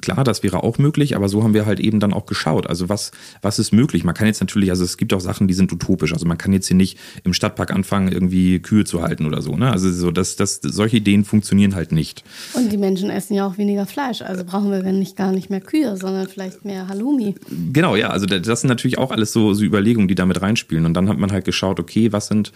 [0.00, 2.66] klar, das wäre auch möglich, aber so haben wir halt eben dann auch geschaut.
[2.66, 4.02] Also was, was ist möglich?
[4.02, 6.12] Man kann jetzt natürlich, also es gibt auch Sachen, die sind utopisch.
[6.12, 9.54] Also man kann jetzt hier nicht im Stadtpark anfangen, irgendwie Kühe zu halten oder so.
[9.54, 9.70] Ne?
[9.70, 12.24] Also so, das, das, solche Ideen funktionieren halt nicht.
[12.54, 14.22] Und die Menschen essen ja auch weniger Fleisch.
[14.22, 17.36] Also brauchen wir wenn nicht gar nicht mehr Kühe, sondern vielleicht mehr Halloumi.
[17.72, 18.08] Genau, ja.
[18.08, 20.84] Also das sind natürlich auch alles so, so Überlegungen, die damit reinspielen.
[20.84, 22.52] Und dann hat man halt geschaut, okay, was sind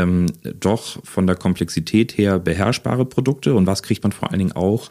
[0.00, 3.54] ähm, doch von der Komplexität her beherrschbare Produkte.
[3.54, 4.90] Und was kriegt man vor allen Dingen auch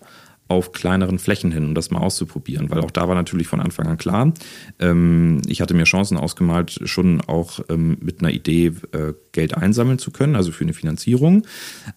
[0.49, 2.69] auf kleineren Flächen hin, um das mal auszuprobieren.
[2.71, 4.33] Weil auch da war natürlich von Anfang an klar,
[4.79, 9.99] ähm, ich hatte mir Chancen ausgemalt, schon auch ähm, mit einer Idee äh, Geld einsammeln
[9.99, 11.45] zu können, also für eine Finanzierung,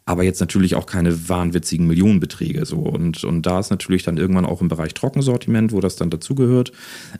[0.04, 2.66] aber jetzt natürlich auch keine wahnwitzigen Millionenbeträge.
[2.66, 2.76] So.
[2.76, 6.72] Und, und da ist natürlich dann irgendwann auch im Bereich Trockensortiment, wo das dann dazugehört,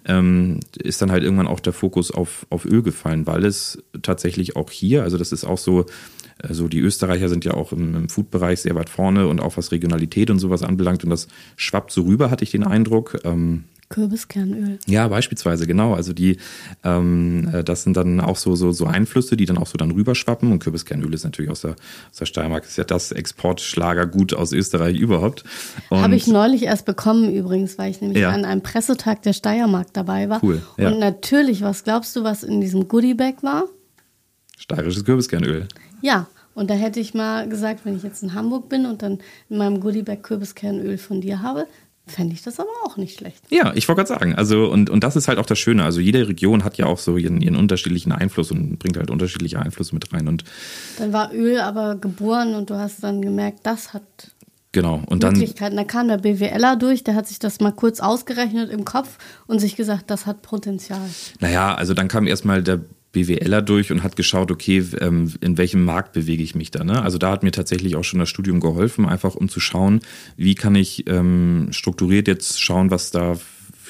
[0.05, 4.55] ähm, ist dann halt irgendwann auch der Fokus auf, auf Öl gefallen, weil es tatsächlich
[4.55, 5.87] auch hier, also das ist auch so,
[6.43, 9.73] also die Österreicher sind ja auch im, im Food-Bereich sehr weit vorne und auch was
[9.73, 11.05] Regionalität und sowas anbelangt.
[11.05, 13.21] Und das schwappt so rüber, hatte ich den Eindruck.
[13.25, 14.79] Ähm, Kürbiskernöl.
[14.87, 15.95] Ja, beispielsweise, genau.
[15.95, 16.39] Also die,
[16.83, 19.91] ähm, äh, das sind dann auch so, so, so Einflüsse, die dann auch so dann
[19.91, 20.51] rüberschwappen.
[20.51, 21.77] Und Kürbiskernöl ist natürlich aus der,
[22.11, 25.45] aus der Steiermark, ist ja das Exportschlagergut aus Österreich überhaupt.
[25.91, 28.31] Habe ich neulich erst bekommen übrigens, weil ich nämlich ja.
[28.31, 30.43] an einem Pressetag der Steiermark dabei war.
[30.43, 30.63] Cool.
[30.79, 30.89] Ja.
[30.89, 33.65] Und natürlich, was glaubst du, was in diesem Goodiebag war?
[34.57, 35.69] Steirisches Kürbiskernöl.
[36.03, 39.21] Ja, und da hätte ich mal gesagt, wenn ich jetzt in Hamburg bin und dann
[39.49, 41.67] in meinem Goodiebag Kürbiskernöl von dir habe,
[42.07, 43.43] fände ich das aber auch nicht schlecht.
[43.51, 45.85] Ja, ich wollte gerade sagen, also und, und das ist halt auch das Schöne.
[45.85, 49.61] Also jede Region hat ja auch so ihren, ihren unterschiedlichen Einfluss und bringt halt unterschiedliche
[49.61, 50.29] Einflüsse mit rein.
[50.29, 50.45] Und
[50.99, 54.03] dann war Öl aber geboren und du hast dann gemerkt, das hat
[54.73, 55.03] Genau.
[55.07, 55.77] Und dann, Möglichkeiten.
[55.77, 59.59] Da kam der BWLer durch, der hat sich das mal kurz ausgerechnet im Kopf und
[59.59, 61.03] sich gesagt, das hat Potenzial.
[61.41, 62.81] Naja, also dann kam erstmal der
[63.13, 66.83] BWLer durch und hat geschaut, okay, ähm, in welchem Markt bewege ich mich da.
[66.83, 67.03] Ne?
[67.03, 70.01] Also da hat mir tatsächlich auch schon das Studium geholfen, einfach um zu schauen,
[70.37, 73.37] wie kann ich ähm, strukturiert jetzt schauen, was da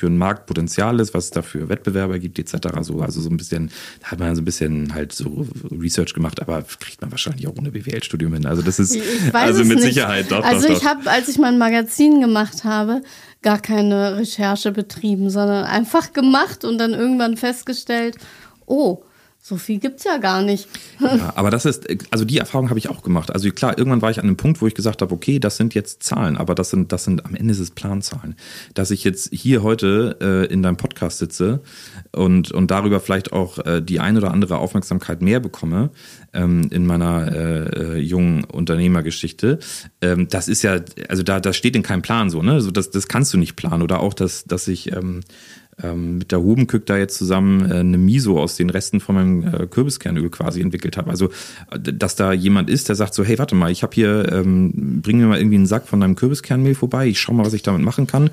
[0.02, 2.78] für ein Marktpotenzial ist, was es da für Wettbewerber gibt, etc.
[2.80, 6.42] So, also so ein bisschen, da hat man so ein bisschen halt so Research gemacht,
[6.42, 8.46] aber kriegt man wahrscheinlich auch ohne BWL-Studium hin.
[8.46, 8.98] Also das ist
[9.32, 9.94] also mit nicht.
[9.94, 10.42] Sicherheit doch.
[10.42, 13.02] Also doch, ich habe, als ich mein Magazin gemacht habe,
[13.42, 18.16] gar keine Recherche betrieben, sondern einfach gemacht und dann irgendwann festgestellt,
[18.66, 19.04] oh,
[19.44, 20.68] so viel gibt's ja gar nicht.
[21.00, 23.32] ja, aber das ist, also die Erfahrung habe ich auch gemacht.
[23.32, 25.74] Also klar, irgendwann war ich an einem Punkt, wo ich gesagt habe, okay, das sind
[25.74, 28.36] jetzt Zahlen, aber das sind, das sind am Ende ist es Planzahlen.
[28.74, 31.60] Dass ich jetzt hier heute äh, in deinem Podcast sitze
[32.12, 35.90] und, und darüber vielleicht auch äh, die ein oder andere Aufmerksamkeit mehr bekomme
[36.32, 39.58] ähm, in meiner äh, äh, jungen Unternehmergeschichte,
[40.00, 40.78] ähm, das ist ja,
[41.08, 42.52] also da, das steht in keinem Plan so, ne?
[42.52, 43.82] Also das, das kannst du nicht planen.
[43.82, 45.22] Oder auch, dass, dass ich ähm,
[45.82, 49.42] ähm, mit der Hubenkück da jetzt zusammen äh, eine Miso aus den Resten von meinem
[49.42, 51.10] äh, Kürbiskernöl quasi entwickelt habe.
[51.10, 51.30] Also,
[51.78, 55.18] dass da jemand ist, der sagt so, hey, warte mal, ich habe hier, ähm, bring
[55.18, 57.82] mir mal irgendwie einen Sack von deinem Kürbiskernmehl vorbei, ich schau mal, was ich damit
[57.82, 58.30] machen kann.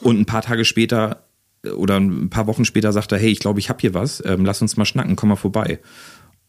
[0.00, 1.22] Und ein paar Tage später
[1.64, 4.22] äh, oder ein paar Wochen später sagt er, hey, ich glaube, ich habe hier was,
[4.24, 5.80] ähm, lass uns mal schnacken, komm mal vorbei.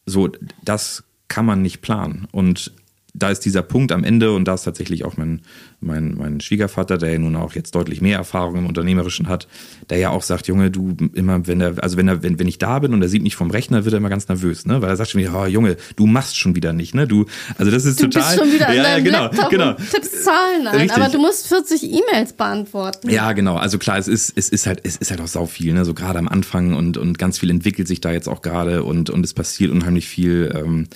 [0.06, 0.30] So,
[0.64, 2.28] das kann man nicht planen.
[2.32, 2.72] Und
[3.18, 5.42] da ist dieser Punkt am Ende und da ist tatsächlich auch mein,
[5.80, 9.48] mein, mein Schwiegervater, der ja nun auch jetzt deutlich mehr Erfahrung im Unternehmerischen hat,
[9.90, 12.60] der ja auch sagt, Junge, du immer, wenn er, also wenn er, wenn, wenn ich
[12.60, 14.82] da bin und er sieht mich vom Rechner, wird er immer ganz nervös, ne?
[14.82, 17.08] Weil er sagt schon wieder, oh, Junge, du machst schon wieder nicht, ne?
[17.08, 17.26] Du,
[17.58, 18.36] also das ist du total.
[18.36, 19.70] Bist schon wieder ja, ja, genau, Laptop genau.
[19.70, 21.02] Und tippst Zahlen ein, Richtig.
[21.02, 23.10] aber du musst 40 E-Mails beantworten.
[23.10, 23.56] Ja, genau.
[23.56, 25.86] Also klar, es ist, es ist halt, es ist halt auch sau viel, ne?
[25.86, 29.10] So gerade am Anfang und, und ganz viel entwickelt sich da jetzt auch gerade und,
[29.10, 30.54] und es passiert unheimlich viel.
[30.56, 30.88] Ähm,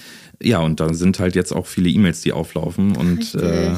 [0.42, 2.96] ja, und da sind halt jetzt auch viele E-Mails, die auflaufen.
[2.96, 3.72] Und, äh,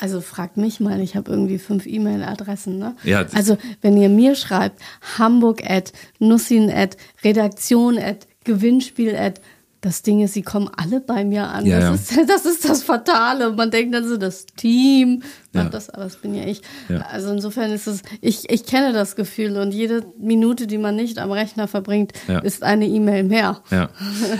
[0.00, 2.78] also fragt mich mal, ich habe irgendwie fünf E-Mail-Adressen.
[2.78, 2.96] Ne?
[3.04, 4.80] Ja, also wenn ihr mir schreibt,
[5.18, 9.40] hamburg at nussin at redaktion at gewinnspiel at
[9.84, 11.66] Das Ding ist, sie kommen alle bei mir an.
[11.66, 13.50] Ja, das, Ist, das ist das Fatale.
[13.52, 15.68] Man denkt dann so, das Team macht Ja.
[15.70, 16.62] das, aber das bin ja ich.
[16.88, 17.02] Ja.
[17.12, 21.18] Also insofern ist es, ich, ich kenne das Gefühl und jede Minute, die man nicht
[21.18, 22.38] am Rechner verbringt, Ja.
[22.38, 23.60] ist eine E-Mail mehr.
[23.70, 23.90] Ja,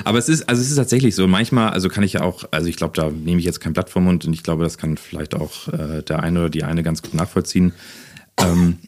[0.05, 1.27] aber es ist, also es ist tatsächlich so.
[1.29, 3.91] Manchmal, also kann ich ja auch, also ich glaube, da nehme ich jetzt kein Blatt
[3.91, 6.83] vom Mund und ich glaube, das kann vielleicht auch äh, der eine oder die eine
[6.83, 7.75] ganz gut nachvollziehen.
[8.39, 8.79] Ähm,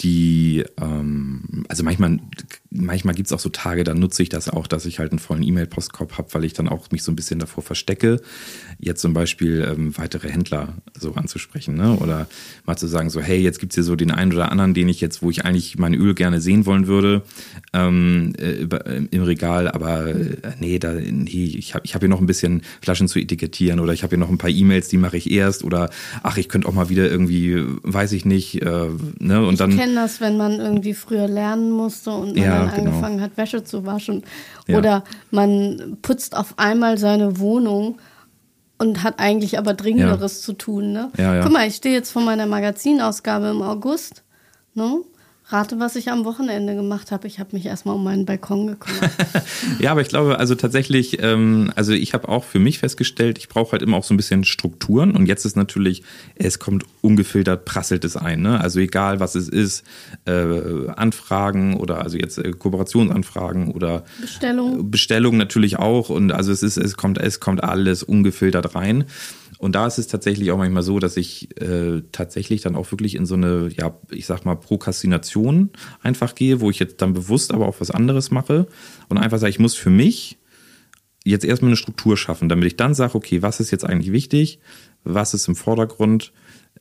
[0.00, 2.18] die, ähm, also manchmal,
[2.74, 5.18] manchmal gibt es auch so Tage, da nutze ich das auch, dass ich halt einen
[5.20, 8.20] vollen E-Mail-Postkorb habe, weil ich dann auch mich so ein bisschen davor verstecke,
[8.78, 11.96] jetzt zum Beispiel ähm, weitere Händler so anzusprechen, ne?
[11.96, 12.26] Oder
[12.66, 15.00] mal zu sagen, so, hey, jetzt gibt's hier so den einen oder anderen, den ich
[15.00, 17.22] jetzt, wo ich eigentlich mein Öl gerne sehen wollen würde,
[17.72, 22.08] ähm, äh, äh, im Regal, aber äh, nee, da, nee, ich habe ich hab hier
[22.08, 24.96] noch ein bisschen Flaschen zu etikettieren oder ich habe hier noch ein paar E-Mails, die
[24.98, 25.90] mache ich erst oder
[26.22, 29.46] ach, ich könnte auch mal wieder irgendwie, weiß ich nicht, äh, ne?
[29.46, 29.76] Und Ich dann.
[29.76, 32.90] kenne das, wenn man irgendwie früher lernen musste und Ja, dann genau.
[32.90, 34.24] angefangen hat, Wäsche zu waschen.
[34.66, 34.78] Ja.
[34.78, 37.98] Oder man putzt auf einmal seine Wohnung
[38.78, 40.92] und hat eigentlich aber Dringenderes zu tun.
[40.92, 41.10] Ne?
[41.16, 41.42] Ja, ja.
[41.42, 44.24] Guck mal, ich stehe jetzt vor meiner Magazinausgabe im August.
[44.74, 45.00] Ne?
[45.48, 47.26] Rate, was ich am Wochenende gemacht habe.
[47.26, 49.10] Ich habe mich erstmal um meinen Balkon gekümmert.
[49.78, 53.48] Ja, aber ich glaube, also tatsächlich, ähm, also ich habe auch für mich festgestellt, ich
[53.48, 56.02] brauche halt immer auch so ein bisschen Strukturen und jetzt ist natürlich,
[56.34, 58.40] es kommt ungefiltert, prasselt es ein.
[58.42, 58.60] Ne?
[58.60, 59.84] Also egal, was es ist,
[60.26, 64.90] äh, Anfragen oder also jetzt äh, Kooperationsanfragen oder Bestellung.
[64.90, 69.04] Bestellungen natürlich auch und also es ist, es kommt, es kommt alles ungefiltert rein.
[69.58, 73.14] Und da ist es tatsächlich auch manchmal so, dass ich äh, tatsächlich dann auch wirklich
[73.14, 75.70] in so eine, ja, ich sag mal, Prokrastination
[76.02, 78.66] einfach gehe, wo ich jetzt dann bewusst aber auch was anderes mache
[79.08, 80.38] und einfach sage, ich muss für mich
[81.24, 84.58] jetzt erstmal eine Struktur schaffen, damit ich dann sage, okay, was ist jetzt eigentlich wichtig,
[85.04, 86.32] was ist im Vordergrund,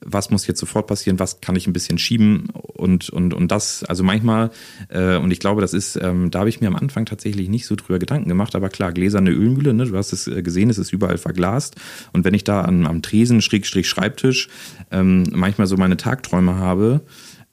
[0.06, 3.84] was muss jetzt sofort passieren, was kann ich ein bisschen schieben und, und, und das,
[3.84, 4.52] also manchmal,
[4.90, 7.66] äh, und ich glaube, das ist, ähm, da habe ich mir am Anfang tatsächlich nicht
[7.66, 10.78] so drüber Gedanken gemacht, aber klar, gläserne Ölmühle, ne, du hast es äh, gesehen, es
[10.78, 11.76] ist überall verglast.
[12.12, 14.50] Und wenn ich da an, am Tresen, Schrägstrich Schreibtisch,
[14.92, 17.02] ähm, manchmal so meine Tagträume habe,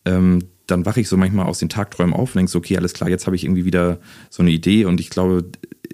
[0.04, 2.92] ähm, dann wache ich so manchmal aus den Tagträumen auf und denke so, okay, alles
[2.92, 4.84] klar, jetzt habe ich irgendwie wieder so eine Idee.
[4.84, 5.44] Und ich glaube,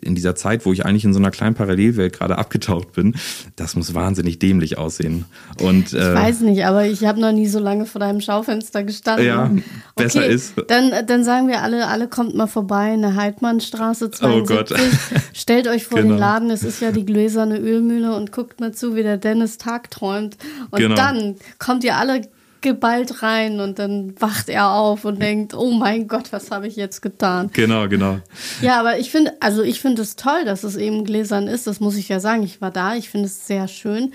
[0.01, 3.15] in dieser Zeit, wo ich eigentlich in so einer kleinen Parallelwelt gerade abgetaucht bin,
[3.57, 5.25] das muss wahnsinnig dämlich aussehen.
[5.61, 8.83] Und Ich äh, weiß nicht, aber ich habe noch nie so lange vor deinem Schaufenster
[8.85, 9.27] gestanden.
[9.27, 9.51] Ja,
[9.95, 10.55] besser okay, ist.
[10.69, 14.77] Dann, dann sagen wir alle, alle kommt mal vorbei in der Heidmannstraße 72.
[14.77, 14.81] Oh Gott.
[15.33, 16.15] Stellt euch vor Genau.
[16.15, 19.59] den Laden, es ist ja die gläserne Ölmühle und guckt mal zu, wie der Dennis
[19.59, 20.37] Tag träumt.
[20.71, 20.95] Und Genau.
[20.95, 22.23] dann kommt ihr alle
[22.67, 26.75] geballt rein und dann wacht er auf und denkt, oh mein Gott, was habe ich
[26.75, 27.49] jetzt getan?
[27.53, 28.19] Genau, genau.
[28.61, 31.69] Ja, aber ich finde, also ich finde es toll, dass es eben gläsern ist.
[31.69, 32.43] Das muss ich ja sagen.
[32.43, 34.13] Ich war da, ich finde es sehr schön.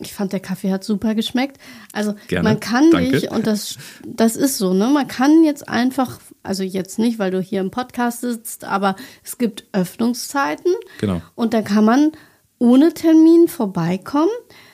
[0.00, 1.58] Ich fand, der Kaffee hat super geschmeckt.
[1.92, 2.48] Also Gerne.
[2.48, 3.12] man kann Danke.
[3.12, 4.88] dich, und das, das ist so, ne?
[4.88, 9.38] Man kann jetzt einfach, also jetzt nicht, weil du hier im Podcast sitzt, aber es
[9.38, 10.72] gibt Öffnungszeiten.
[11.00, 11.22] Genau.
[11.36, 12.10] Und da kann man
[12.58, 14.32] ohne Termin vorbeikommen.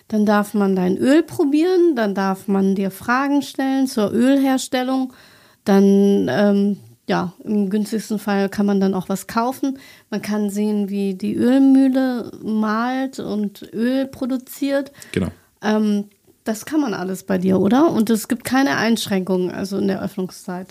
[0.08, 5.12] Dann darf man dein Öl probieren, dann darf man dir Fragen stellen zur Ölherstellung.
[5.64, 9.78] Dann, ähm, ja, im günstigsten Fall kann man dann auch was kaufen.
[10.10, 14.92] Man kann sehen, wie die Ölmühle malt und Öl produziert.
[15.12, 15.28] Genau.
[15.62, 16.04] Ähm,
[16.44, 17.90] das kann man alles bei dir, oder?
[17.90, 20.68] Und es gibt keine Einschränkungen, also in der Öffnungszeit.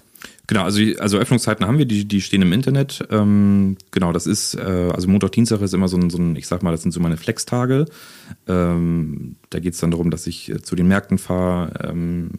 [0.48, 3.06] Genau, also, also Öffnungszeiten haben wir, die, die stehen im Internet.
[3.12, 6.48] Ähm, genau, das ist, äh, also Montag, Dienstag ist immer so ein, so ein, ich
[6.48, 7.86] sag mal, das sind so meine Flex-Tage.
[8.48, 12.30] Ähm, da geht es dann darum, dass ich äh, zu den Märkten fahre, ähm,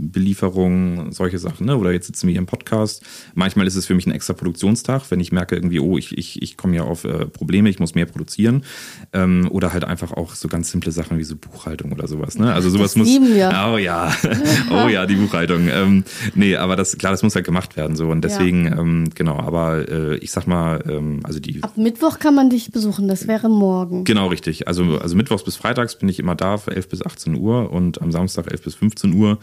[0.00, 1.76] Belieferung, solche Sachen, ne?
[1.76, 3.02] Oder jetzt sitzen wir hier im Podcast.
[3.34, 6.42] Manchmal ist es für mich ein extra Produktionstag, wenn ich merke irgendwie, oh, ich, ich,
[6.42, 8.64] ich komme ja auf äh, Probleme, ich muss mehr produzieren.
[9.12, 12.52] Ähm, oder halt einfach auch so ganz simple Sachen wie so Buchhaltung oder sowas, ne?
[12.52, 13.08] Also sowas Das muss.
[13.08, 13.50] lieben wir.
[13.72, 14.12] Oh ja,
[14.70, 15.68] oh ja, die Buchhaltung.
[15.68, 18.08] Ähm, nee, aber das, klar, das muss halt gemacht werden so.
[18.08, 22.34] Und deswegen, ähm, genau, aber äh, ich sag mal, ähm, also die Ab Mittwoch kann
[22.34, 24.04] man dich besuchen, das wäre morgen.
[24.04, 24.68] Genau, richtig.
[24.68, 28.00] Also, also mittwochs bis freitags bin ich immer da für 11 bis 18 Uhr und
[28.00, 29.38] am Samstag 11 bis 15 Uhr.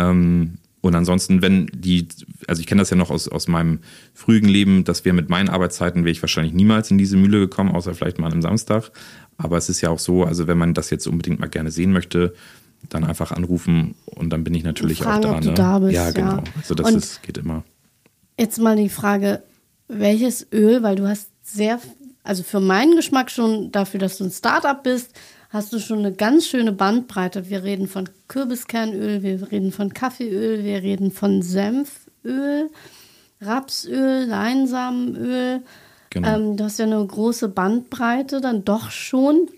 [0.00, 2.08] Ähm, und ansonsten, wenn die,
[2.46, 3.80] also ich kenne das ja noch aus, aus meinem
[4.14, 7.70] frühen Leben, dass wir mit meinen Arbeitszeiten wäre ich wahrscheinlich niemals in diese Mühle gekommen,
[7.70, 8.90] außer vielleicht mal einem Samstag.
[9.36, 11.92] Aber es ist ja auch so, also wenn man das jetzt unbedingt mal gerne sehen
[11.92, 12.34] möchte,
[12.88, 15.36] dann einfach anrufen und dann bin ich natürlich Fragen, auch da.
[15.36, 15.54] ob du ne?
[15.54, 16.36] da bist, ja, genau.
[16.36, 16.44] ja.
[16.56, 17.62] Also das Und- ist, geht immer.
[18.38, 19.42] Jetzt mal die Frage,
[19.86, 21.78] welches Öl, weil du hast sehr,
[22.22, 25.14] also für meinen Geschmack schon dafür, dass du ein Startup bist,
[25.50, 27.48] hast du schon eine ganz schöne Bandbreite.
[27.50, 32.70] Wir reden von Kürbiskernöl, wir reden von Kaffeeöl, wir reden von Senföl,
[33.40, 35.62] Rapsöl, Leinsamenöl.
[36.10, 36.28] Genau.
[36.36, 39.48] Ähm, du hast ja eine große Bandbreite dann doch schon.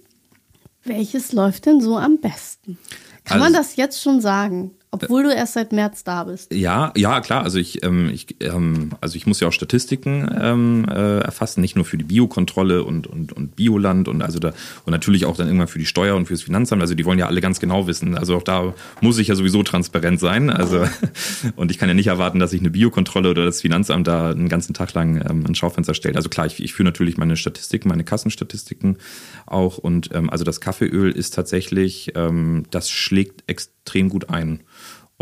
[0.85, 2.79] Welches läuft denn so am besten?
[3.25, 4.73] Kann man Also- das jetzt schon sagen?
[4.95, 6.53] Obwohl du erst seit März da bist.
[6.53, 7.45] Ja, ja, klar.
[7.45, 11.77] Also ich, ähm, ich, ähm, also ich muss ja auch Statistiken ähm, äh, erfassen, nicht
[11.77, 14.53] nur für die Biokontrolle und, und, und Bioland und also da
[14.85, 16.83] und natürlich auch dann irgendwann für die Steuer und fürs Finanzamt.
[16.83, 18.19] Also die wollen ja alle ganz genau wissen.
[18.19, 20.51] Also auch da muss ich ja sowieso transparent sein.
[20.51, 20.85] Also
[21.57, 24.51] und ich kann ja nicht erwarten, dass ich eine Biokontrolle oder das Finanzamt da einen
[24.51, 26.17] ganzen Tag lang ähm, ein Schaufenster stellt.
[26.17, 28.99] Also klar, ich, ich führe natürlich meine Statistiken, meine Kassenstatistiken
[29.47, 34.61] auch und ähm, also das Kaffeeöl ist tatsächlich, ähm, das schlägt extrem gut ein.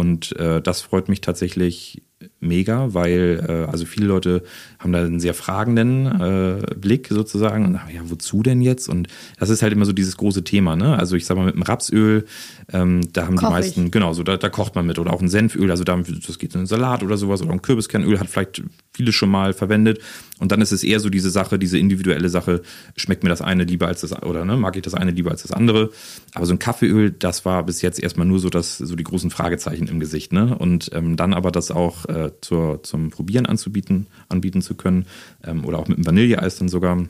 [0.00, 2.02] Und äh, das freut mich tatsächlich
[2.40, 4.42] mega, weil äh, also viele Leute
[4.78, 8.88] haben da einen sehr fragenden äh, Blick sozusagen und ja, wozu denn jetzt?
[8.88, 9.08] Und
[9.38, 10.98] das ist halt immer so dieses große Thema, ne?
[10.98, 12.24] Also ich sag mal mit dem Rapsöl,
[12.72, 13.92] ähm, da haben Koch die meisten, ich.
[13.92, 16.54] genau, so da, da kocht man mit oder auch ein Senföl, also da, das geht
[16.54, 20.00] in einen Salat oder sowas oder ein Kürbiskernöl hat vielleicht viele schon mal verwendet
[20.40, 22.62] und dann ist es eher so diese Sache, diese individuelle Sache,
[22.96, 25.42] schmeckt mir das eine lieber als das oder ne, mag ich das eine lieber als
[25.42, 25.90] das andere,
[26.34, 29.30] aber so ein Kaffeeöl, das war bis jetzt erstmal nur so das so die großen
[29.30, 30.56] Fragezeichen im Gesicht, ne?
[30.58, 35.06] Und ähm, dann aber das auch äh, zur, zum Probieren anzubieten, anbieten zu können
[35.44, 37.06] ähm, oder auch mit einem Vanilleeis dann sogar.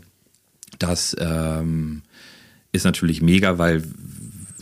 [0.79, 2.03] Das ähm,
[2.73, 3.83] ist natürlich mega, weil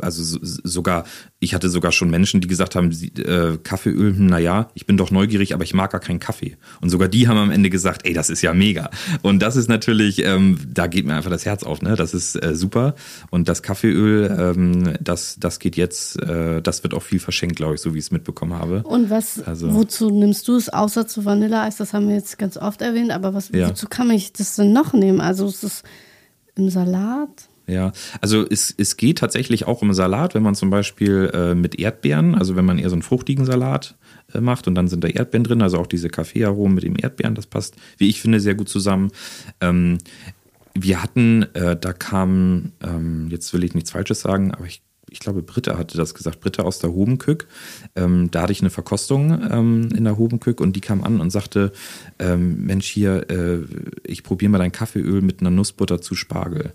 [0.02, 1.04] also sogar,
[1.38, 5.10] ich hatte sogar schon Menschen, die gesagt haben, äh, Kaffeeöl, hm, naja, ich bin doch
[5.10, 6.56] neugierig, aber ich mag gar keinen Kaffee.
[6.80, 8.90] Und sogar die haben am Ende gesagt, ey, das ist ja mega.
[9.22, 11.96] Und das ist natürlich, ähm, da geht mir einfach das Herz auf, ne?
[11.96, 12.94] Das ist äh, super.
[13.30, 17.74] Und das Kaffeeöl, ähm, das, das geht jetzt, äh, das wird auch viel verschenkt, glaube
[17.74, 18.82] ich, so wie ich es mitbekommen habe.
[18.82, 21.76] Und was, also, wozu nimmst du es außer zu Vanilleeis?
[21.76, 23.68] Das haben wir jetzt ganz oft erwähnt, aber was, ja.
[23.68, 25.20] wozu kann ich das denn noch nehmen?
[25.20, 25.82] Also ist es
[26.54, 27.48] im Salat?
[27.68, 31.78] Ja, also es, es geht tatsächlich auch um Salat, wenn man zum Beispiel äh, mit
[31.78, 33.94] Erdbeeren, also wenn man eher so einen fruchtigen Salat
[34.32, 37.34] äh, macht und dann sind da Erdbeeren drin, also auch diese Kaffeearomen mit dem Erdbeeren,
[37.34, 39.10] das passt, wie ich finde, sehr gut zusammen.
[39.60, 39.98] Ähm,
[40.74, 45.20] wir hatten, äh, da kam, ähm, jetzt will ich nichts Falsches sagen, aber ich ich
[45.20, 47.46] glaube, Britta hatte das gesagt, Britta aus der Hobenkück.
[47.96, 51.30] Ähm, da hatte ich eine Verkostung ähm, in der Hobenkück und die kam an und
[51.30, 51.72] sagte,
[52.18, 53.60] ähm, Mensch, hier, äh,
[54.04, 56.74] ich probiere mal dein Kaffeeöl mit einer Nussbutter zu Spargel.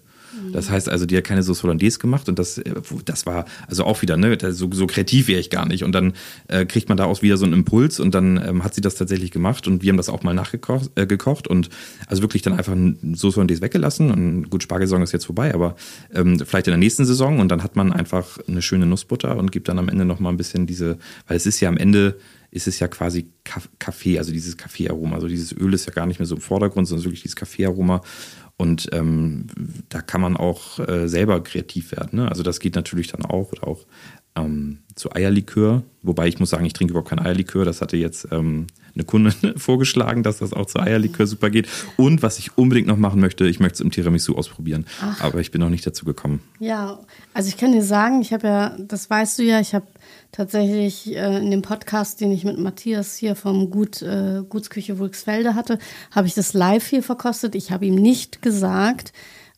[0.51, 2.73] Das heißt also, die hat keine Sauce Hollandaise gemacht und das, äh,
[3.05, 5.83] das war also auch wieder, ne, so, so kreativ wäre ich gar nicht.
[5.83, 6.13] Und dann
[6.47, 9.31] äh, kriegt man daraus wieder so einen Impuls und dann ähm, hat sie das tatsächlich
[9.31, 11.69] gemacht und wir haben das auch mal nachgekocht äh, und
[12.07, 12.75] also wirklich dann einfach
[13.15, 15.75] Sauce Hollandaise weggelassen und gut, Spargelsaison ist jetzt vorbei, aber
[16.13, 19.51] ähm, vielleicht in der nächsten Saison und dann hat man einfach eine schöne Nussbutter und
[19.51, 22.17] gibt dann am Ende nochmal ein bisschen diese, weil es ist ja am Ende
[22.53, 23.25] ist es ja quasi
[23.79, 25.15] Kaffee, also dieses Kaffeearoma.
[25.15, 28.03] Also dieses Öl ist ja gar nicht mehr so im Vordergrund, sondern wirklich dieses Kaffeearoma.
[28.57, 29.47] Und ähm,
[29.89, 32.19] da kann man auch äh, selber kreativ werden.
[32.19, 32.29] Ne?
[32.29, 33.51] Also das geht natürlich dann auch.
[33.51, 33.85] Oder auch
[34.35, 35.83] ähm, zu Eierlikör.
[36.01, 37.65] Wobei ich muss sagen, ich trinke überhaupt kein Eierlikör.
[37.65, 41.67] Das hatte jetzt ähm, eine Kundin vorgeschlagen, dass das auch zu Eierlikör super geht.
[41.97, 44.85] Und was ich unbedingt noch machen möchte, ich möchte es im Tiramisu ausprobieren.
[45.01, 45.21] Ach.
[45.21, 46.41] Aber ich bin noch nicht dazu gekommen.
[46.59, 46.99] Ja,
[47.33, 49.87] also ich kann dir sagen, ich habe ja, das weißt du ja, ich habe
[50.33, 55.55] tatsächlich äh, in dem Podcast, den ich mit Matthias hier vom Gut, äh, Gutsküche Wulksfelde
[55.55, 55.79] hatte,
[56.11, 57.55] habe ich das live hier verkostet.
[57.55, 59.13] Ich habe ihm nicht gesagt,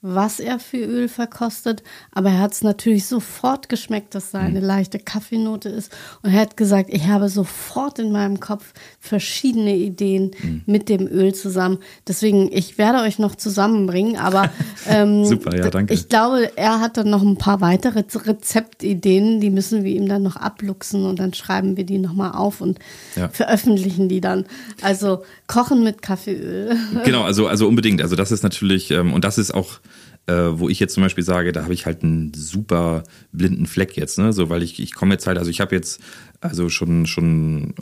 [0.07, 4.59] was er für Öl verkostet, aber er hat es natürlich sofort geschmeckt, dass da eine
[4.59, 4.65] mhm.
[4.65, 5.91] leichte Kaffeenote ist.
[6.21, 10.61] Und er hat gesagt, ich habe sofort in meinem Kopf verschiedene Ideen mhm.
[10.67, 11.79] mit dem Öl zusammen.
[12.07, 14.51] Deswegen, ich werde euch noch zusammenbringen, aber
[14.87, 15.93] ähm, Super, ja, danke.
[15.93, 20.21] ich glaube, er hat dann noch ein paar weitere Rezeptideen, die müssen wir ihm dann
[20.21, 22.77] noch abluchsen und dann schreiben wir die nochmal auf und
[23.15, 23.29] ja.
[23.29, 24.45] veröffentlichen die dann.
[24.81, 26.77] Also kochen mit Kaffeeöl.
[27.03, 28.01] Genau, also, also unbedingt.
[28.01, 29.79] Also das ist natürlich, ähm, und das ist auch
[30.27, 33.95] äh, wo ich jetzt zum Beispiel sage, da habe ich halt einen super blinden Fleck
[33.97, 34.33] jetzt, ne?
[34.33, 36.01] So, weil ich, ich komme jetzt halt, also ich habe jetzt
[36.45, 37.73] also schon, schon,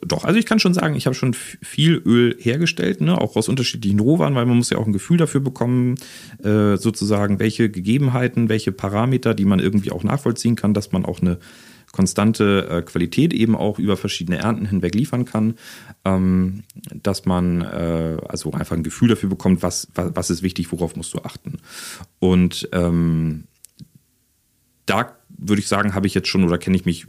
[0.00, 3.20] doch, also ich kann schon sagen, ich habe schon viel Öl hergestellt, ne?
[3.20, 5.96] auch aus unterschiedlichen Rohwaren, weil man muss ja auch ein Gefühl dafür bekommen,
[6.42, 11.20] äh, sozusagen, welche Gegebenheiten, welche Parameter, die man irgendwie auch nachvollziehen kann, dass man auch
[11.20, 11.38] eine
[11.92, 15.54] konstante äh, Qualität eben auch über verschiedene Ernten hinweg liefern kann,
[16.04, 20.72] ähm, dass man äh, also einfach ein Gefühl dafür bekommt, was, was, was ist wichtig,
[20.72, 21.58] worauf musst du achten.
[22.18, 23.44] Und ähm,
[24.86, 27.06] da würde ich sagen, habe ich jetzt schon oder kenne ich mich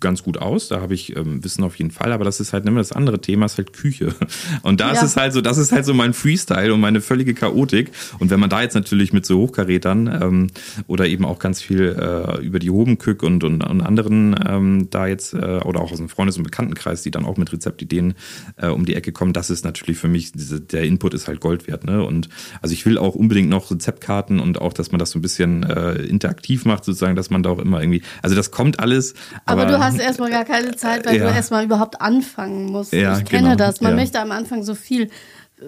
[0.00, 0.68] ganz gut aus.
[0.68, 2.12] Da habe ich ähm, Wissen auf jeden Fall.
[2.12, 4.14] Aber das ist halt immer das andere Thema, ist halt Küche.
[4.62, 4.92] Und da ja.
[4.94, 7.90] ist es halt so, das ist halt so mein Freestyle und meine völlige Chaotik.
[8.18, 10.46] Und wenn man da jetzt natürlich mit so Hochkarätern ähm,
[10.86, 15.06] oder eben auch ganz viel äh, über die Hobenkück und, und, und anderen ähm, da
[15.06, 18.14] jetzt äh, oder auch aus dem Freundes- und Bekanntenkreis, die dann auch mit Rezeptideen
[18.56, 21.40] äh, um die Ecke kommen, das ist natürlich für mich, diese, der Input ist halt
[21.40, 21.84] Gold wert.
[21.84, 22.04] Ne?
[22.04, 22.28] Und
[22.62, 25.62] also ich will auch unbedingt noch Rezeptkarten und auch, dass man das so ein bisschen
[25.64, 29.14] äh, interaktiv macht, sozusagen, dass man da auch immer irgendwie, also das kommt alles.
[29.44, 31.28] Aber, aber du hast erstmal gar keine Zeit, weil ja.
[31.28, 32.92] du erstmal überhaupt anfangen musst.
[32.92, 33.56] Ja, ich kenne genau.
[33.56, 33.80] das.
[33.80, 33.96] Man ja.
[33.96, 35.10] möchte am Anfang so viel,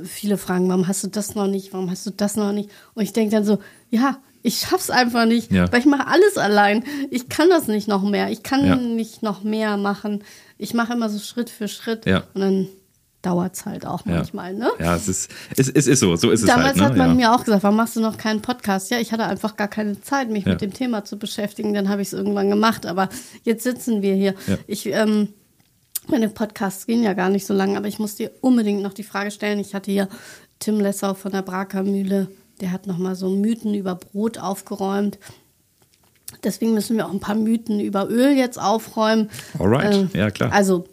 [0.05, 2.71] viele fragen, warum hast du das noch nicht, warum hast du das noch nicht?
[2.95, 3.59] Und ich denke dann so,
[3.91, 5.71] ja, Ich schaff's einfach nicht, Ja.
[5.71, 6.83] weil ich mache alles allein.
[7.11, 8.29] Ich kann das nicht noch mehr.
[8.29, 8.75] Ich kann Ja.
[8.75, 10.25] nicht noch mehr machen.
[10.59, 12.25] Ich mache immer so Schritt für Schritt Ja.
[12.35, 12.67] und dann
[13.23, 14.17] dauert's halt auch Ja.
[14.17, 14.71] manchmal, ne?
[14.79, 16.77] Ja, es ist, es, es ist so, so ist es Damals halt.
[16.79, 16.85] Ne?
[16.85, 17.15] hat man ja.
[17.15, 18.91] mir auch gesagt, warum machst du noch keinen Podcast?
[18.91, 20.53] Ja, ich hatte einfach gar keine Zeit, mich Ja.
[20.53, 21.73] mit dem Thema zu beschäftigen.
[21.73, 23.09] Dann habe ich es irgendwann gemacht, aber
[23.45, 24.35] jetzt sitzen wir hier.
[24.47, 24.59] Ja.
[24.67, 25.29] Ich, ähm,
[26.09, 29.05] meine Podcasts gehen ja gar nicht so lange, aber ich muss dir unbedingt noch die
[29.05, 29.61] Frage stellen.
[29.61, 30.09] Ich hatte hier
[30.59, 32.27] Tim Lessau von der Braker Mühle,
[32.61, 35.19] der hat nochmal so Mythen über Brot aufgeräumt.
[36.45, 39.31] Deswegen müssen wir auch ein paar Mythen über Öl jetzt aufräumen.
[39.59, 40.53] Alright, ja, klar.
[40.53, 40.87] Also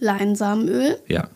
[0.00, 1.28] Leinsamenöl, Ja,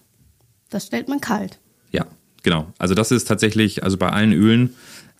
[0.70, 1.58] das stellt man kalt.
[1.90, 2.06] ja,
[2.42, 2.72] genau.
[2.78, 4.70] Also das ist tatsächlich, also bei allen Ölen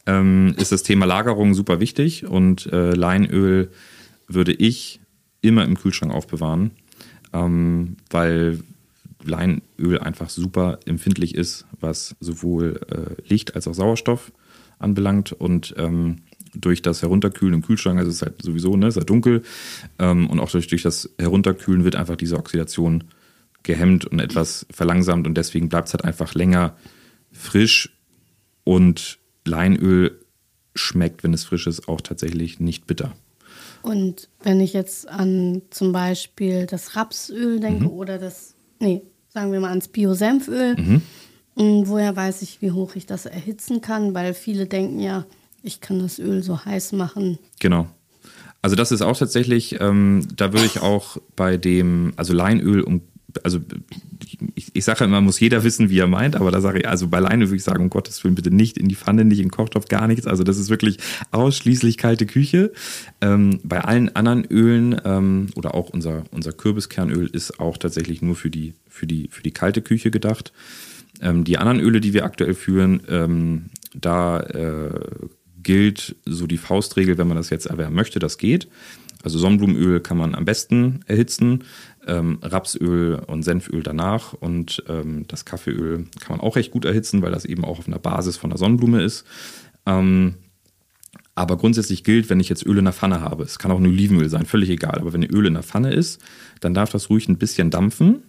[0.06, 3.70] ähm, ist das Thema Lagerung super wichtig und äh, Leinöl
[4.28, 5.00] würde ich
[5.42, 6.72] immer im Kühlschrank aufbewahren,
[7.32, 8.60] ähm, weil
[9.24, 14.32] Leinöl einfach super empfindlich ist, was sowohl äh, Licht als auch Sauerstoff
[14.78, 16.22] anbelangt und ähm,
[16.54, 19.42] durch das Herunterkühlen im Kühlschrank, also es ist halt sowieso, ne, es ist halt dunkel
[19.98, 23.04] ähm, und auch durch, durch das Herunterkühlen wird einfach diese Oxidation
[23.62, 26.76] gehemmt und etwas verlangsamt und deswegen bleibt es halt einfach länger
[27.30, 27.96] frisch
[28.64, 30.20] und Leinöl
[30.74, 33.12] schmeckt, wenn es frisch ist, auch tatsächlich nicht bitter.
[33.82, 37.90] Und wenn ich jetzt an zum Beispiel das Rapsöl denke Mhm.
[37.90, 41.02] oder das, nee, sagen wir mal ans Bio-Senföl, Mhm.
[41.56, 44.14] mh, woher weiß ich, wie hoch ich das erhitzen kann?
[44.14, 45.26] Weil viele denken ja,
[45.62, 47.38] ich kann das Öl so heiß machen.
[47.60, 47.88] Genau.
[48.62, 53.02] Also das ist auch tatsächlich, ähm, da würde ich auch bei dem, also Leinöl um,
[53.42, 53.60] also
[54.54, 57.08] ich, ich sage immer, muss jeder wissen, wie er meint, aber da sage ich, also
[57.08, 59.46] bei Leinöl würde ich sagen, um Gottes Willen bitte nicht in die Pfanne, nicht in
[59.46, 60.26] den Kochtopf, gar nichts.
[60.26, 60.98] Also das ist wirklich
[61.30, 62.72] ausschließlich kalte Küche.
[63.20, 68.36] Ähm, bei allen anderen Ölen ähm, oder auch unser, unser Kürbiskernöl ist auch tatsächlich nur
[68.36, 70.52] für die, für die, für die kalte Küche gedacht.
[71.20, 74.90] Ähm, die anderen Öle, die wir aktuell führen, ähm, da äh,
[75.62, 78.68] gilt so die Faustregel, wenn man das jetzt erwärmen möchte, das geht.
[79.22, 81.64] Also Sonnenblumenöl kann man am besten erhitzen,
[82.06, 87.22] ähm, Rapsöl und Senföl danach und ähm, das Kaffeeöl kann man auch recht gut erhitzen,
[87.22, 89.24] weil das eben auch auf einer Basis von der Sonnenblume ist.
[89.86, 90.34] Ähm,
[91.34, 93.86] aber grundsätzlich gilt, wenn ich jetzt Öl in der Pfanne habe, es kann auch ein
[93.86, 96.20] Olivenöl sein, völlig egal, aber wenn Öl in der Pfanne ist,
[96.60, 98.22] dann darf das ruhig ein bisschen dampfen.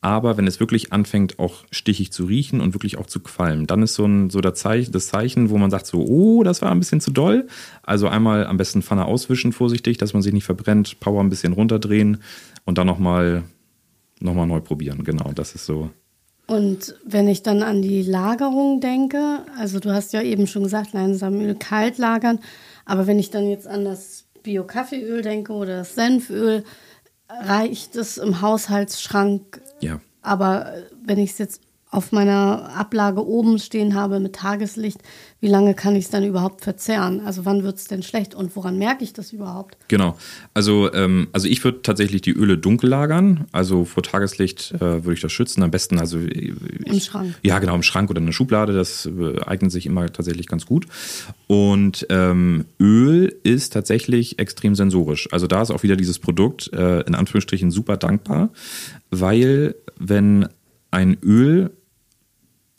[0.00, 3.82] Aber wenn es wirklich anfängt, auch stichig zu riechen und wirklich auch zu qualmen, dann
[3.82, 7.00] ist so, ein, so das Zeichen, wo man sagt so, oh, das war ein bisschen
[7.00, 7.48] zu doll.
[7.82, 11.52] Also einmal am besten Pfanne auswischen, vorsichtig, dass man sich nicht verbrennt, Power ein bisschen
[11.52, 12.18] runterdrehen
[12.64, 13.42] und dann nochmal
[14.20, 15.04] noch mal neu probieren.
[15.04, 15.90] Genau, das ist so.
[16.46, 20.92] Und wenn ich dann an die Lagerung denke, also du hast ja eben schon gesagt,
[20.92, 22.38] Leinsamenöl kalt lagern,
[22.86, 26.64] aber wenn ich dann jetzt an das Bio-Kaffeeöl denke oder das Senföl,
[27.28, 29.60] reicht es im Haushaltsschrank.
[29.80, 30.00] Ja.
[30.22, 30.74] Aber
[31.04, 35.00] wenn ich es jetzt auf meiner Ablage oben stehen habe mit Tageslicht,
[35.40, 37.20] wie lange kann ich es dann überhaupt verzehren?
[37.24, 39.78] Also wann wird es denn schlecht und woran merke ich das überhaupt?
[39.88, 40.16] Genau.
[40.52, 43.46] Also, ähm, also ich würde tatsächlich die Öle dunkel lagern.
[43.52, 45.62] Also vor Tageslicht äh, würde ich das schützen.
[45.62, 46.52] Am besten also ich,
[46.84, 47.34] Im Schrank.
[47.42, 48.74] Ja, genau, im Schrank oder in der Schublade.
[48.74, 50.86] Das äh, eignet sich immer tatsächlich ganz gut.
[51.46, 55.32] Und ähm, Öl ist tatsächlich extrem sensorisch.
[55.32, 58.50] Also da ist auch wieder dieses Produkt äh, in Anführungsstrichen super dankbar,
[59.10, 60.48] weil wenn
[60.90, 61.70] ein Öl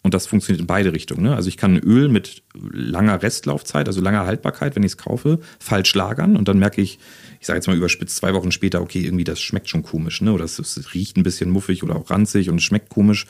[0.01, 1.23] und das funktioniert in beide Richtungen.
[1.23, 1.35] Ne?
[1.35, 2.41] Also ich kann ein Öl mit
[2.71, 6.99] langer Restlaufzeit, also langer Haltbarkeit, wenn ich es kaufe, falsch lagern und dann merke ich,
[7.41, 10.33] ich sage jetzt mal überspitzt, zwei Wochen später, okay, irgendwie das schmeckt schon komisch, ne?
[10.33, 13.27] Oder es, es riecht ein bisschen muffig oder auch ranzig und es schmeckt komisch.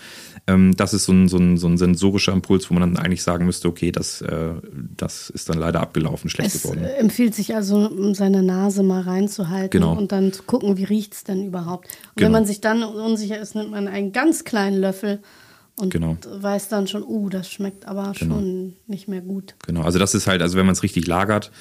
[0.47, 3.22] Ähm, das ist so ein, so, ein, so ein sensorischer Impuls, wo man dann eigentlich
[3.24, 4.53] sagen müsste, okay, das, äh,
[4.97, 6.84] das ist dann leider abgelaufen, schlecht Es geworden.
[6.84, 9.95] äh, empfiehlt sich also, um seine Nase mal reinzuhalten Genau.
[9.95, 11.86] und dann zu gucken, wie riecht es denn überhaupt.
[11.88, 12.26] Und Genau.
[12.26, 15.20] wenn man sich dann unsicher ist, nimmt man einen ganz kleinen Löffel
[15.80, 16.18] und Genau.
[16.30, 19.56] weiß dann schon, uh, das schmeckt aber schon nicht mehr gut.
[19.66, 21.52] Genau, also das ist halt, also wenn man es richtig lagert,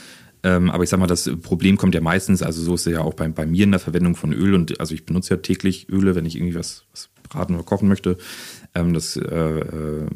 [0.43, 3.01] ähm, aber ich sag mal, das Problem kommt ja meistens, also so ist es ja
[3.01, 5.89] auch bei, bei mir in der Verwendung von Öl und also ich benutze ja täglich
[5.89, 8.17] Öle, wenn ich irgendwie was, was braten oder kochen möchte.
[8.75, 10.07] Ähm, das, äh, äh,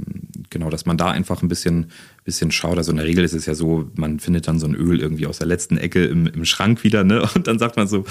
[0.51, 1.87] genau, dass man da einfach ein bisschen,
[2.25, 2.79] bisschen schaut.
[2.79, 5.27] Also in der Regel ist es ja so, man findet dann so ein Öl irgendwie
[5.27, 7.29] aus der letzten Ecke im, im Schrank wieder, ne?
[7.35, 8.05] Und dann sagt man so,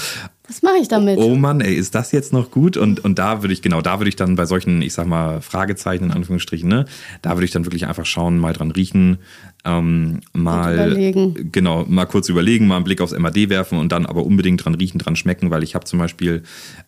[0.52, 1.18] Was mache ich damit?
[1.18, 2.76] oh Mann, ey, ist das jetzt noch gut?
[2.76, 5.40] Und, und da würde ich, genau, da würde ich dann bei solchen, ich sag mal,
[5.40, 6.84] Fragezeichen in Anführungsstrichen, ne,
[7.22, 9.20] da würde ich dann wirklich einfach schauen, mal dran riechen,
[9.64, 11.52] ähm, mal überlegen.
[11.54, 14.76] genau, mal kurz überlegen, mal einen Blick aufs MAD werfen und dann aber unbedingt dran
[14.76, 16.44] riechen, dran schmecken, weil ich habe zum Beispiel,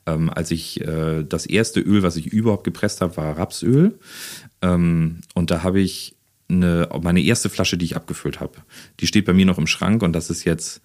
[0.08, 3.98] ähm, als ich äh, das erste Öl, was ich überhaupt gepresst habe, war Rapsöl.
[4.62, 6.18] Ähm, und da habe ich
[6.50, 8.56] eine, meine erste Flasche, die ich abgefüllt habe,
[9.00, 10.82] die steht bei mir noch im Schrank und das ist jetzt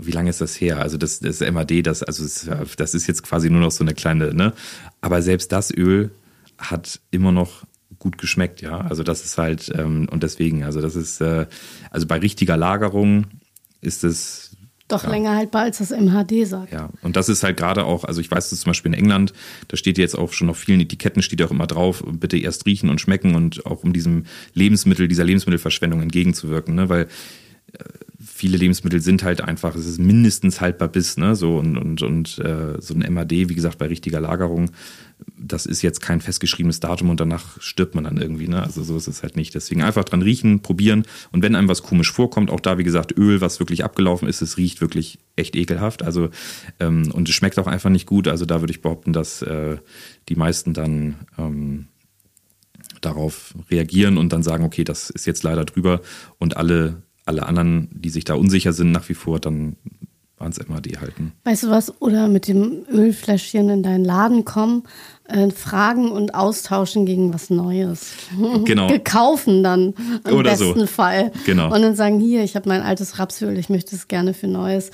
[0.00, 0.80] wie lange ist das her?
[0.80, 3.94] Also das, das MAD, das, also das, das ist jetzt quasi nur noch so eine
[3.94, 4.52] kleine, ne?
[5.00, 6.10] Aber selbst das Öl
[6.58, 7.64] hat immer noch
[7.98, 8.80] gut geschmeckt, ja.
[8.80, 11.46] Also das ist halt, ähm, und deswegen, also das ist, äh,
[11.90, 13.26] also bei richtiger Lagerung
[13.80, 14.56] ist es
[14.88, 15.10] doch ja.
[15.10, 16.72] länger haltbar, als das MHD sagt.
[16.72, 19.34] Ja, und das ist halt gerade auch, also ich weiß das zum Beispiel in England,
[19.68, 22.88] da steht jetzt auch schon auf vielen Etiketten, steht auch immer drauf, bitte erst riechen
[22.88, 24.24] und schmecken und auch um diesem
[24.54, 26.88] Lebensmittel, dieser Lebensmittelverschwendung entgegenzuwirken, ne?
[26.88, 27.08] weil
[28.20, 32.38] viele Lebensmittel sind halt einfach, es ist mindestens haltbar bis, ne, so und, und, und
[32.38, 34.70] äh, so ein MAD, wie gesagt, bei richtiger Lagerung,
[35.36, 38.96] das ist jetzt kein festgeschriebenes Datum und danach stirbt man dann irgendwie, ne, also so
[38.96, 39.54] ist es halt nicht.
[39.54, 43.16] Deswegen einfach dran riechen, probieren und wenn einem was komisch vorkommt, auch da, wie gesagt,
[43.16, 46.30] Öl, was wirklich abgelaufen ist, es riecht wirklich echt ekelhaft, also
[46.80, 49.78] ähm, und es schmeckt auch einfach nicht gut, also da würde ich behaupten, dass äh,
[50.28, 51.86] die meisten dann ähm,
[53.00, 56.00] darauf reagieren und dann sagen, okay, das ist jetzt leider drüber
[56.38, 59.76] und alle alle anderen, die sich da unsicher sind, nach wie vor dann
[60.40, 61.32] ans MAD halten.
[61.44, 62.00] Weißt du was?
[62.00, 64.84] Oder mit dem Ölfläschchen in deinen Laden kommen,
[65.24, 68.14] äh, fragen und austauschen gegen was Neues.
[68.64, 68.88] Genau.
[68.88, 70.86] Gekaufen dann im Oder besten so.
[70.86, 71.32] Fall.
[71.46, 71.74] Genau.
[71.74, 74.90] Und dann sagen, hier, ich habe mein altes Rapsöl, ich möchte es gerne für Neues.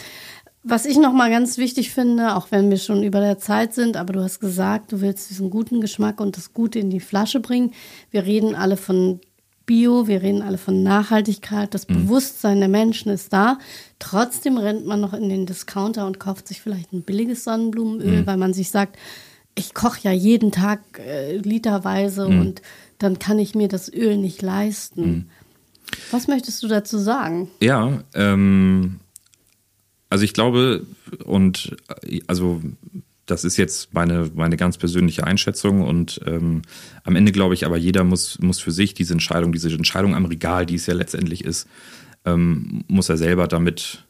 [0.62, 4.14] Was ich nochmal ganz wichtig finde, auch wenn wir schon über der Zeit sind, aber
[4.14, 7.72] du hast gesagt, du willst diesen guten Geschmack und das Gute in die Flasche bringen.
[8.11, 9.20] Wir reden alle von
[9.66, 11.94] Bio, wir reden alle von Nachhaltigkeit, das mhm.
[11.94, 13.58] Bewusstsein der Menschen ist da.
[13.98, 18.26] Trotzdem rennt man noch in den Discounter und kauft sich vielleicht ein billiges Sonnenblumenöl, mhm.
[18.26, 18.96] weil man sich sagt,
[19.54, 22.40] ich koche ja jeden Tag äh, literweise mhm.
[22.40, 22.62] und
[22.98, 25.06] dann kann ich mir das Öl nicht leisten.
[25.06, 25.24] Mhm.
[26.10, 27.50] Was möchtest du dazu sagen?
[27.60, 29.00] Ja, ähm,
[30.10, 30.86] also ich glaube,
[31.24, 32.60] und äh, also
[33.27, 36.62] das ist jetzt meine, meine ganz persönliche Einschätzung und ähm,
[37.05, 40.27] am Ende glaube ich aber, jeder muss, muss für sich diese Entscheidung, diese Entscheidung am
[40.27, 41.68] Regal, die es ja letztendlich ist,
[42.25, 44.05] ähm, muss er selber damit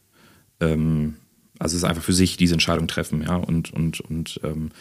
[0.59, 1.15] ähm,
[1.57, 3.35] also es ist einfach für sich diese Entscheidung treffen, ja.
[3.35, 4.71] Und, und, und, ähm,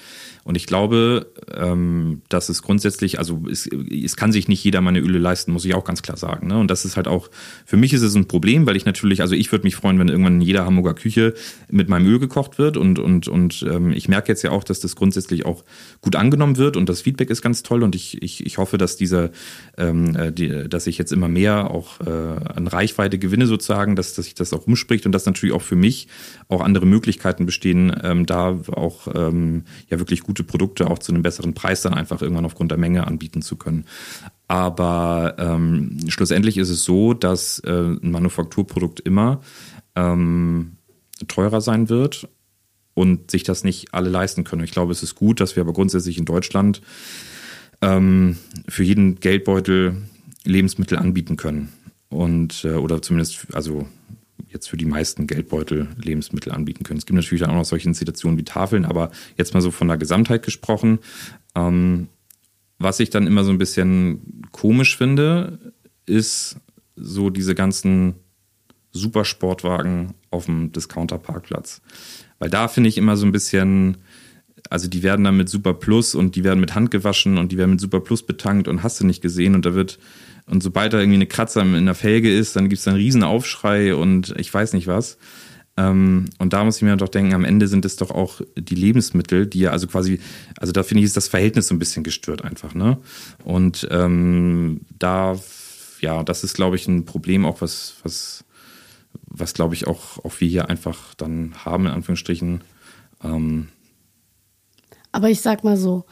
[0.43, 4.99] und ich glaube, ähm, dass es grundsätzlich, also es, es kann sich nicht jeder meine
[4.99, 6.49] Öle leisten, muss ich auch ganz klar sagen.
[6.49, 6.59] Ne?
[6.59, 7.31] Und das ist halt auch,
[7.65, 10.09] für mich ist es ein Problem, weil ich natürlich, also ich würde mich freuen, wenn
[10.09, 11.35] irgendwann in jeder Hamburger Küche
[11.71, 12.77] mit meinem Öl gekocht wird.
[12.77, 15.65] Und, und, und ähm, ich merke jetzt ja auch, dass das grundsätzlich auch
[16.01, 17.83] gut angenommen wird und das Feedback ist ganz toll.
[17.83, 19.31] Und ich, ich, ich hoffe, dass dieser,
[19.79, 24.15] ähm, äh, die, dass ich jetzt immer mehr auch äh, an Reichweite gewinne sozusagen, dass,
[24.15, 26.09] dass sich das auch umspricht und das natürlich auch für mich
[26.49, 31.23] auch andere Möglichkeiten bestehen, ähm, da auch ähm, ja wirklich gute Produkte auch zu einem
[31.23, 33.85] besseren Preis dann einfach irgendwann aufgrund der Menge anbieten zu können.
[34.49, 39.41] Aber ähm, schlussendlich ist es so, dass äh, ein Manufakturprodukt immer
[39.95, 40.77] ähm,
[41.29, 42.29] teurer sein wird
[42.95, 44.65] und sich das nicht alle leisten können.
[44.65, 46.81] Ich glaube, es ist gut, dass wir aber grundsätzlich in Deutschland
[47.83, 48.37] ähm,
[48.69, 50.03] für jeden Geldbeutel
[50.45, 51.73] Lebensmittel anbieten können.
[52.09, 53.89] Und, äh, oder zumindest, also
[54.55, 56.99] jetzt für die meisten Geldbeutel Lebensmittel anbieten können.
[56.99, 59.99] Es gibt natürlich auch noch solche Institutionen wie Tafeln, aber jetzt mal so von der
[59.99, 61.01] Gesamtheit gesprochen.
[61.55, 62.09] Ähm,
[62.79, 65.73] was ich dann immer so ein bisschen komisch finde,
[66.07, 66.57] ist
[66.97, 68.15] so diese ganzen
[68.93, 71.83] Supersportwagen auf dem Discounter-Parkplatz.
[72.39, 73.97] Weil da finde ich immer so ein bisschen,
[74.71, 77.59] also die werden dann mit Super Plus und die werden mit Hand gewaschen und die
[77.59, 79.99] werden mit Super Plus betankt und hast du nicht gesehen und da wird
[80.47, 83.23] und sobald da irgendwie eine Kratzer in der Felge ist, dann gibt es einen riesen
[83.23, 85.17] Aufschrei und ich weiß nicht was.
[85.77, 88.75] Ähm, und da muss ich mir doch denken, am Ende sind es doch auch die
[88.75, 90.21] Lebensmittel, die ja also quasi,
[90.59, 92.99] also da finde ich, ist das Verhältnis so ein bisschen gestört einfach, ne?
[93.43, 95.37] Und ähm, da,
[96.01, 98.45] ja, das ist, glaube ich, ein Problem auch, was, was,
[99.27, 102.63] was glaube ich auch, auch wir hier einfach dann haben, in Anführungsstrichen.
[103.25, 103.69] Ähm,
[105.11, 106.05] Aber ich sag mal so,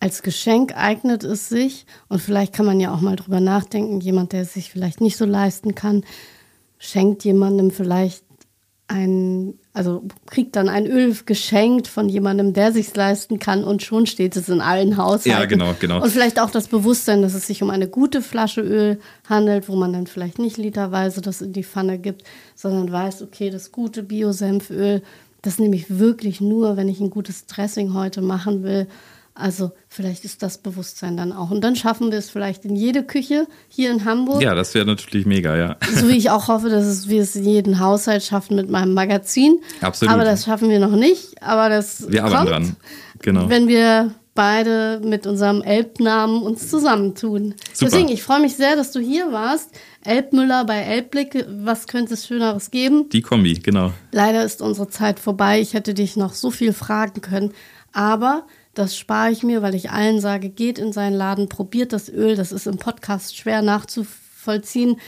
[0.00, 4.32] als Geschenk eignet es sich und vielleicht kann man ja auch mal drüber nachdenken, jemand,
[4.32, 6.04] der es sich vielleicht nicht so leisten kann,
[6.78, 8.22] schenkt jemandem vielleicht
[8.88, 14.06] ein, also kriegt dann ein Öl geschenkt von jemandem, der sich leisten kann und schon
[14.06, 15.30] steht es in allen Haushalten.
[15.30, 16.02] Ja, genau, genau.
[16.02, 19.74] Und vielleicht auch das Bewusstsein, dass es sich um eine gute Flasche Öl handelt, wo
[19.74, 22.22] man dann vielleicht nicht literweise das in die Pfanne gibt,
[22.54, 25.02] sondern weiß, okay, das gute Bio-Senföl,
[25.42, 28.86] das nehme ich wirklich nur, wenn ich ein gutes Dressing heute machen will
[29.38, 31.50] also vielleicht ist das Bewusstsein dann auch.
[31.50, 34.42] Und dann schaffen wir es vielleicht in jede Küche hier in Hamburg.
[34.42, 35.76] Ja, das wäre natürlich mega, ja.
[35.94, 38.94] So wie ich auch hoffe, dass es, wir es in jeden Haushalt schaffen mit meinem
[38.94, 39.60] Magazin.
[39.82, 40.14] Absolut.
[40.14, 41.42] Aber das schaffen wir noch nicht.
[41.42, 42.76] Aber das wir kommt, arbeiten dran.
[43.22, 43.48] Genau.
[43.48, 47.54] wenn wir beide mit unserem Elbnamen uns zusammentun.
[47.72, 47.90] Super.
[47.90, 49.70] Deswegen, ich freue mich sehr, dass du hier warst.
[50.04, 53.08] Elbmüller bei Elbblick, was könnte es Schöneres geben?
[53.08, 53.92] Die Kombi, genau.
[54.12, 55.60] Leider ist unsere Zeit vorbei.
[55.60, 57.52] Ich hätte dich noch so viel fragen können.
[57.92, 58.44] Aber
[58.76, 62.36] das spare ich mir, weil ich allen sage, geht in seinen Laden, probiert das Öl.
[62.36, 65.00] Das ist im Podcast schwer nachzuvollziehen.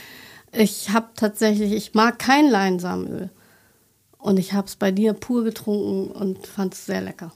[0.51, 3.29] Ich habe tatsächlich, ich mag kein Leinsamenöl.
[4.17, 7.31] Und ich habe es bei dir pur getrunken und fand es sehr lecker.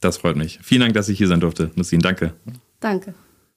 [0.00, 0.58] Das freut mich.
[0.62, 2.00] Vielen Dank, dass ich hier sein durfte, Lucien.
[2.00, 2.32] Danke.
[2.80, 3.14] Danke.